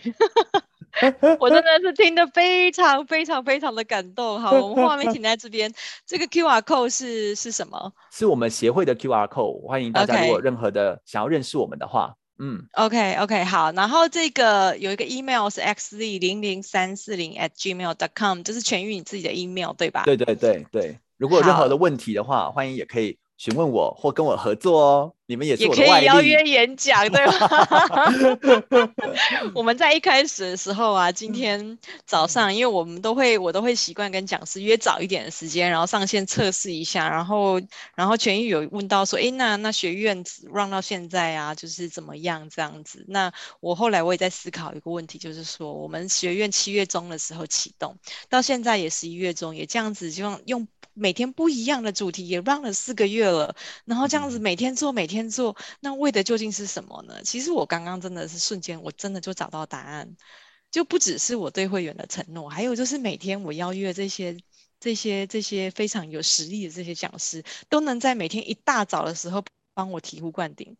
[1.39, 4.39] 我真的是听得非常非常非常的感动。
[4.39, 5.73] 好，我们画面停在这边，
[6.05, 7.91] 这个 QR code 是是什么？
[8.11, 9.65] 是我们协会的 QR code。
[9.65, 20.03] 欢迎大家如果任何的想要认识我们的话嗯，OK OK 好，然后这个有一个 email 是 xz 零零三四零 at gmail dot com，这是全域你自己的 email 对吧？
[20.03, 25.13] 对对对对，如果有任何的问题的话，欢迎也可以询问我或跟我合作哦。
[25.27, 28.11] 你们也是我的外力，也可以邀约演讲，对吧？
[29.53, 37.61] 我们在一开始的时候啊，今天早上，因为我们都会，我都会习惯跟讲师约早一点的时间，然后上线测试一下，然后，
[37.93, 43.03] 然后全玉有问到说，哎，那那学院 run 到现在啊，就是怎么样这样子？
[43.09, 47.97] 那我后来我也在思考一个问题，就是说，我们学院七月中的时候启动，
[48.29, 53.53] 到现在也十一月中，也这样子，希望用每天不一样的主题，也 run 了四个月了，
[53.83, 55.16] 然后这样子每天做，每天。
[55.17, 57.15] 天做，那为的究竟是什么呢？
[57.23, 60.15] 其实我刚刚真的是瞬间，我真的就找到答案，
[60.69, 64.37] 就不只是我对会员的承诺，还有就是每天我邀约这些、
[64.79, 69.43] 这些、这些非常有实力的这些讲师，都能在每天一大早的时候
[69.73, 70.77] 帮我醍醐灌顶。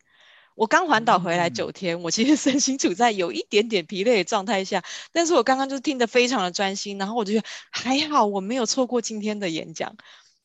[0.54, 4.82] 我刚环岛回来九天，嗯、我其实身心处在有一点点疲累的状态下，
[5.12, 9.96] 但是我刚刚就听得非常的专心，然后我就觉得还好，我没有错过今天的演讲。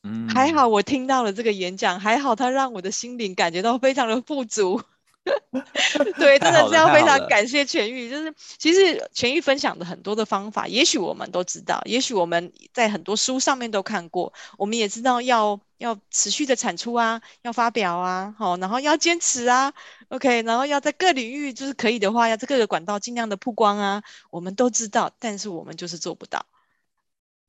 [0.04, 4.82] 嗯，还好我听到了这个演讲，还好他让我的心灵感觉到非常的富足。
[6.20, 8.10] 对，真的是要非常感谢全愈。
[8.10, 19.74] 就是其实全愈分享的很多的方法，也许我们都知道，也许我们在很多书上面都看过，我们也知道要要持续的产出啊，要发表啊，好，然后要坚持啊
[20.10, 26.46] ，OK，然后要在各领域就是可以的话，要在各个管道尽量的曝光啊，我们都知道，但是我们就是做不到。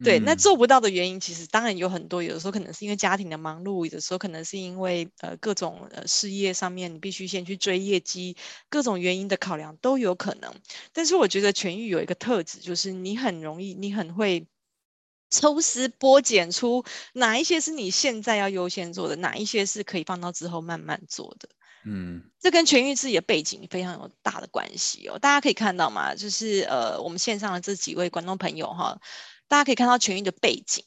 [0.04, 8.36] 对，那做不到的原因其实当然有很多，有的时候可能是因为家庭的忙碌，有的时候可能是因为呃各种呃事业上面你必须先去追业绩，
[8.68, 10.54] 各种原因的考量都有可能。
[10.92, 14.46] 但是我觉得痊愈有一个特质，就是你很容易，你很会
[15.30, 16.84] 抽丝剥茧出
[17.14, 21.48] 哪一些是你现在要优先做的，哪一些是可以放到之后慢慢做的。
[21.86, 25.18] 嗯，这跟全愈自己的背景非常有大的关系哦。
[25.18, 28.98] 大家可以看到嘛，就是呃我们线上的这几位观众朋友哈。
[29.54, 30.84] 大家可以看到全玉的背景，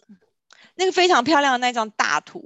[0.76, 2.44] 那个非常漂亮的那张大图，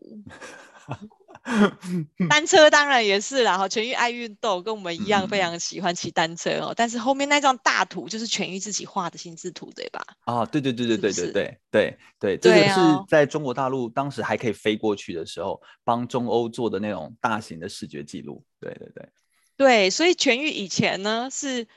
[2.29, 3.57] 单车当然也是啦。
[3.57, 6.67] 哈，全玉爱运动，跟我们一样非常喜欢骑单车哦。
[6.67, 10.05] 嗯、但是后面那张大图就是全玉自己画的心智图，对吧？
[10.25, 18.45] 啊，对对对对对对对对对对，这个是在中国大陆当时还可以飞过去的时候，帮中欧做的那种大型的视觉记录。
[18.59, 19.09] 对对对
[19.57, 21.67] 对，所以全玉以前呢是。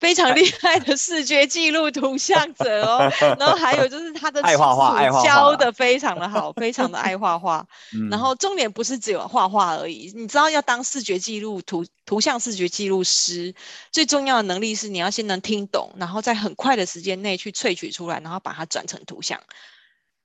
[0.00, 7.64] 非常厉害的视觉记录图像者哦， 然后还有就是他的爱画画，教的非常的好，非常的爱画画。
[8.10, 13.54] 然后重点不是只有画画而已，你知道要当视觉记录图图像视觉记录师，
[13.92, 19.38] 最重要的能力是你要先能听懂，然后在很快的时间内去萃取出来，然后把它转成图像。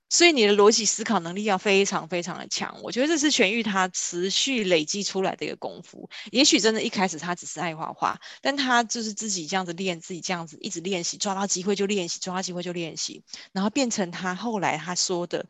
[0.08, 6.08] 所以你的逻辑思考能力要非常非常的强，我觉得这是全玉他持续累积出来的一个功夫。
[6.30, 15.48] 也许真的一开始他只是爱画画，但他就是自己这样子练，自己这样子一直练习，抓到机会就练习，抓到机会就练习，然后变成他后来他说的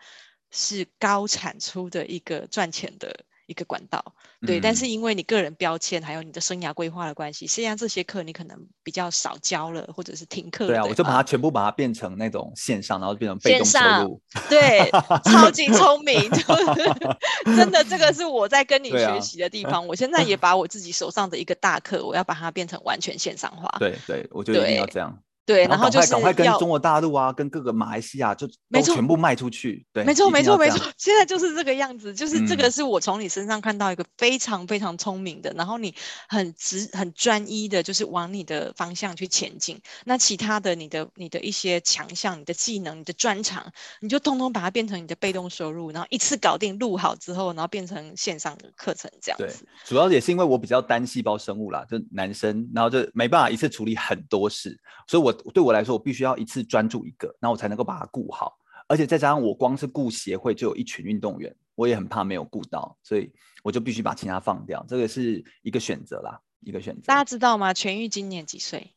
[0.51, 3.26] 是高产出的一个赚钱的。
[3.47, 4.05] 一个管道，
[4.47, 10.67] 对，嗯、但是因为你个人标签还有你的生涯规划的关系，实际上这些课你可能比较少教了，或者是停课。
[10.67, 10.91] 对啊，对？
[10.91, 14.21] 我就把它全部把它变成那种线上，然后变成被动收入。
[14.49, 14.91] 对，
[15.25, 16.39] 超级聪明，就
[16.75, 19.75] 是真的，这个是我在跟你学习的地方。
[19.75, 23.73] 啊、我现在也把我自己手上的一个大课，我要把它变成完全线上化。
[23.79, 25.17] 对对，我觉得一定要这样。
[25.47, 29.87] 对，然后就是赶快跟中国大陆啊，跟各个马来西亚就都全部卖出去。
[29.93, 30.85] 对，没错，没错，没错。
[30.99, 35.95] 现在就是这个样子，就是这个是我从你身上看到一个非常非常聪明的，然后你
[36.29, 39.81] 很直、很专一的，就是往你的方向去前进。
[40.05, 43.65] 那其他的，你的、你的一些强项、你的技能、你的专长，
[44.01, 49.65] 你就通通把它变成你的被动收入，然后一次搞定，录好之后，然后变成线上的课程这样子。
[49.65, 54.77] 对，主要也是因为我比较单细胞生物啦，就男生，然后就没办法一次处理很多事，
[55.07, 58.59] 所以我对我来说，我必须要一次专注一个，然后我才能够把它顾好。
[58.89, 63.33] 而且再加上我光是顾协会就有一群运动员，我也很怕没有顾到，所以
[63.63, 64.85] 我就必须把其他放掉。
[64.89, 67.03] 这个是一个选择啦，一个选择。
[67.07, 67.75] 大家知道吗？
[67.75, 68.96] 全玉今年几岁？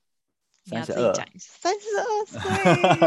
[0.69, 2.05] 三十二，三十二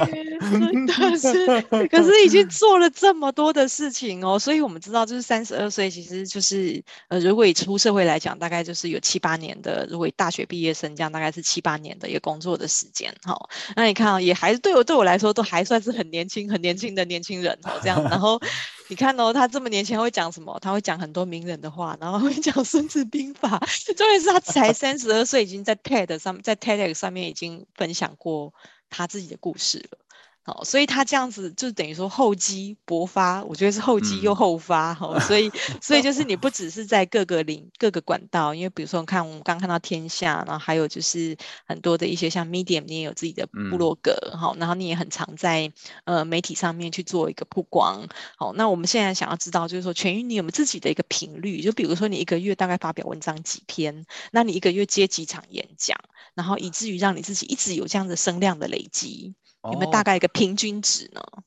[0.05, 13.49] 岁， 真的是，可是已经做了这么多的事情哦，所以我们知道，就是三十二岁，其实就是呃，如果以出社会来讲，大概就是有七八年的，如果以大学毕业生这样，大概是七八年的一个工作的时间，哈、哦。
[13.77, 18.41] 那你看啊、哦，也还是对我对我来说，都还算是很年轻、很年轻的年轻人哦，这样，然后。
[18.93, 20.59] 你看哦，他这么年轻会讲什么？
[20.61, 23.59] 他会讲很多名人的话，然后会讲《孙子兵法》。
[23.97, 28.53] 重点是他才 三十二岁，已经在 TED 上，在 TEDx 上面已经分享过
[28.91, 29.99] 他自己的故事了。
[30.45, 35.21] 好，所以他这样子就等于说厚积薄发，我觉得是厚积又厚发哈、嗯。
[35.21, 35.49] 所以，
[35.81, 45.73] 所以就是你不只是在各个领各个管道，因为比如说你看我们刚看到天下，然后还有就是很多的一些像 Medium，你也有自己的部落格哈、嗯，然后你也很常在
[46.07, 48.09] 呃媒体上面去做一个曝光。
[48.37, 51.63] 好，那我们现在想要知道就是说，全域你有没有自己的一个频率？
[51.63, 54.05] 就比如说你一个月大概发表文章几篇？
[54.33, 55.97] 那你一个月接几场演讲？
[56.35, 59.37] 然后以至于让你自己一直有这样的声量的累积？
[59.65, 61.21] 有没有大概一个平均值呢？
[61.21, 61.43] 哦，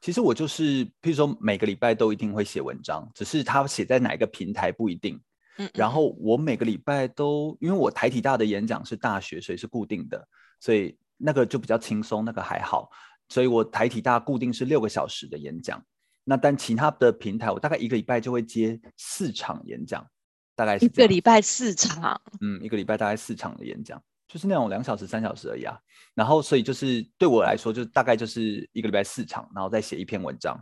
[0.00, 5.16] 其实我就是，譬如说每个礼拜都一定会写文章，只是他写在哪一个平台不一定。
[5.58, 10.26] 嗯，嗯，然后我每个礼拜都，因为我台体大的演讲是大学，所以是固定的，
[10.58, 12.90] 所以那个就比较轻松，那个还好。
[13.28, 15.84] 所以我台体大固定是六个小时的演讲。
[16.24, 20.06] 那但其他的平台，我大概一个礼拜就会接四场演讲，
[20.54, 22.20] 大概是一个礼拜四场。
[22.40, 24.00] 嗯，一个礼拜大概四场的演讲。
[24.32, 25.76] 就是那种两小时、三小时而已啊，
[26.14, 30.56] 然后所以就是对我来说，就大概就是一个礼拜四场，然后再写一篇文章，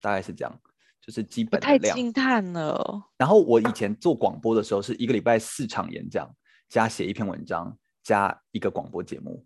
[0.00, 0.60] 大概是这样，
[1.00, 1.60] 就是基本。
[1.60, 3.02] 太惊叹了。
[3.18, 6.32] 然后我以前做广播的时候，是一个礼拜四场演讲，
[6.68, 9.44] 加写一篇文章，加一个广播节目，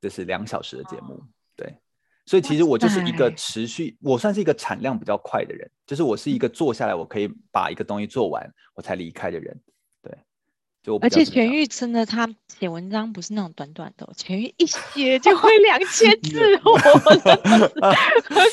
[0.00, 1.20] 这是两小时的节目。
[1.56, 1.76] 对，
[2.26, 9.60] 所以其实我就是一个持续，我算是一个产量比较快的人，就是我是一个坐下来我可以把一个东西做完，我才离开的人。
[11.00, 12.28] 而且全玉真的，他
[12.58, 17.18] 写文章不是那种短短的，全玉一写就会两千 字，我很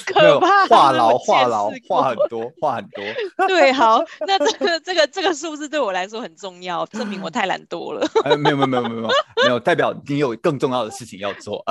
[0.05, 0.65] 可怕。
[0.67, 3.03] 话痨话痨话很多话很多。
[3.47, 8.07] 对，好，那这个这个这个数字对我来说很重要，证明我太懒惰了。
[8.23, 11.63] 哎，没有没有没有没有没有，代表你有更重要的事情要做。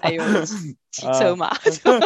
[0.00, 0.22] 哎呦。
[0.94, 1.52] 骑车嘛，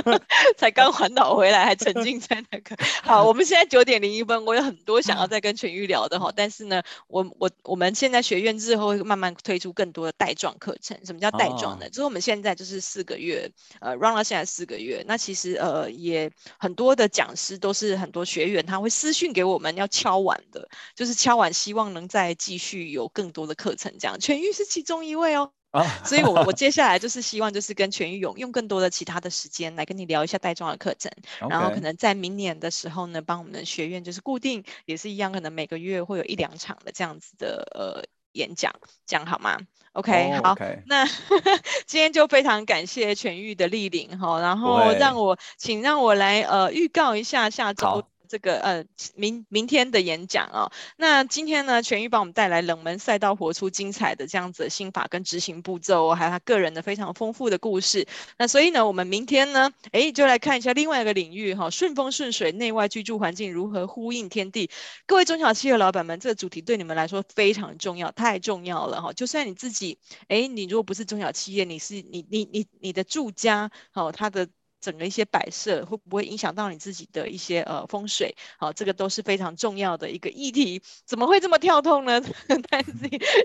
[0.57, 2.74] 才刚环岛回来，还沉浸在那个。
[3.03, 6.32] 好，我们现在九点零一分，我有很多想要再跟全玉聊的哈。
[6.34, 10.99] 但是呢，我我我们现在学院之后会慢慢推出更多的带状课程。
[11.05, 11.84] 什么叫带状呢？
[11.84, 15.05] 哦、就是我们现在就是四个月，呃，run 到现在四个月。
[15.07, 23.95] 那其实呃也很多的讲师都是很多学员他会私讯给我们要敲碗的，就是敲碗希望能再继续有更多的课程。
[23.99, 25.53] 这样，全玉是其中一位哦。
[25.70, 31.12] 啊， 所以我我接下来就是希望就是跟全玉用用更多的其他的时间来跟你聊一下带状的课程.
[31.48, 38.72] 然后可能在明年的时候呢，帮我们的学院就是固定也是一样，可能每个月会有一两场的这样子的呃演讲，
[39.06, 39.58] 这样好吗
[39.92, 40.42] okay.
[40.42, 40.54] 好，
[40.86, 41.04] 那
[41.86, 48.04] 今天就非常感谢全玉的莅临哈，然后让我请让我来呃预告一下下周。
[48.28, 48.84] 这个呃，
[49.16, 58.06] 明明天的演讲啊、哦，那今天呢，全玉帮我们带来冷门赛道活出精彩的这样子的心法跟执行步骤，还有他个人的非常丰富的故事。
[58.36, 64.70] 那所以呢，我们明天呢，哎，就来看一下另外一个领域哈，顺风顺水，内外居住环境如何呼应天地。
[65.06, 69.12] 各位中小企业老板们，这个主题对你们来说非常重要，太重要了哈。
[69.14, 69.98] 就算你自己，
[70.28, 74.48] 哎，你如果不是中小企业，你是你你你你的住家，好，他的。
[74.80, 78.34] 整个一些摆设会不会影响到你自己的一些呃风水？
[78.58, 80.82] 好，这个都是非常重要的一个议题。
[81.04, 82.20] 怎么会这么跳痛呢？
[82.70, 82.92] 但是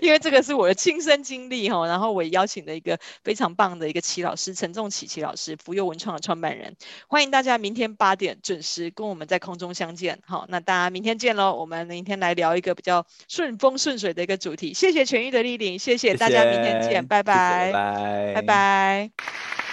[0.02, 6.76] 因为这个是我的亲身经历哈，然后我也邀请了一个非常棒的一个齐老师，陈仲启齐老师，福佑文创的创办人。
[7.08, 10.20] 欢迎大家明天八点准时跟我们在空中相见。
[10.26, 11.54] 好，那大家明天见喽。
[11.54, 14.74] 我们明天来聊一个比较顺风顺水的一个主题。
[14.74, 19.63] 谢谢全愈的莅临，谢谢大家，明天见，谢谢拜拜，谢谢拜拜，拜拜。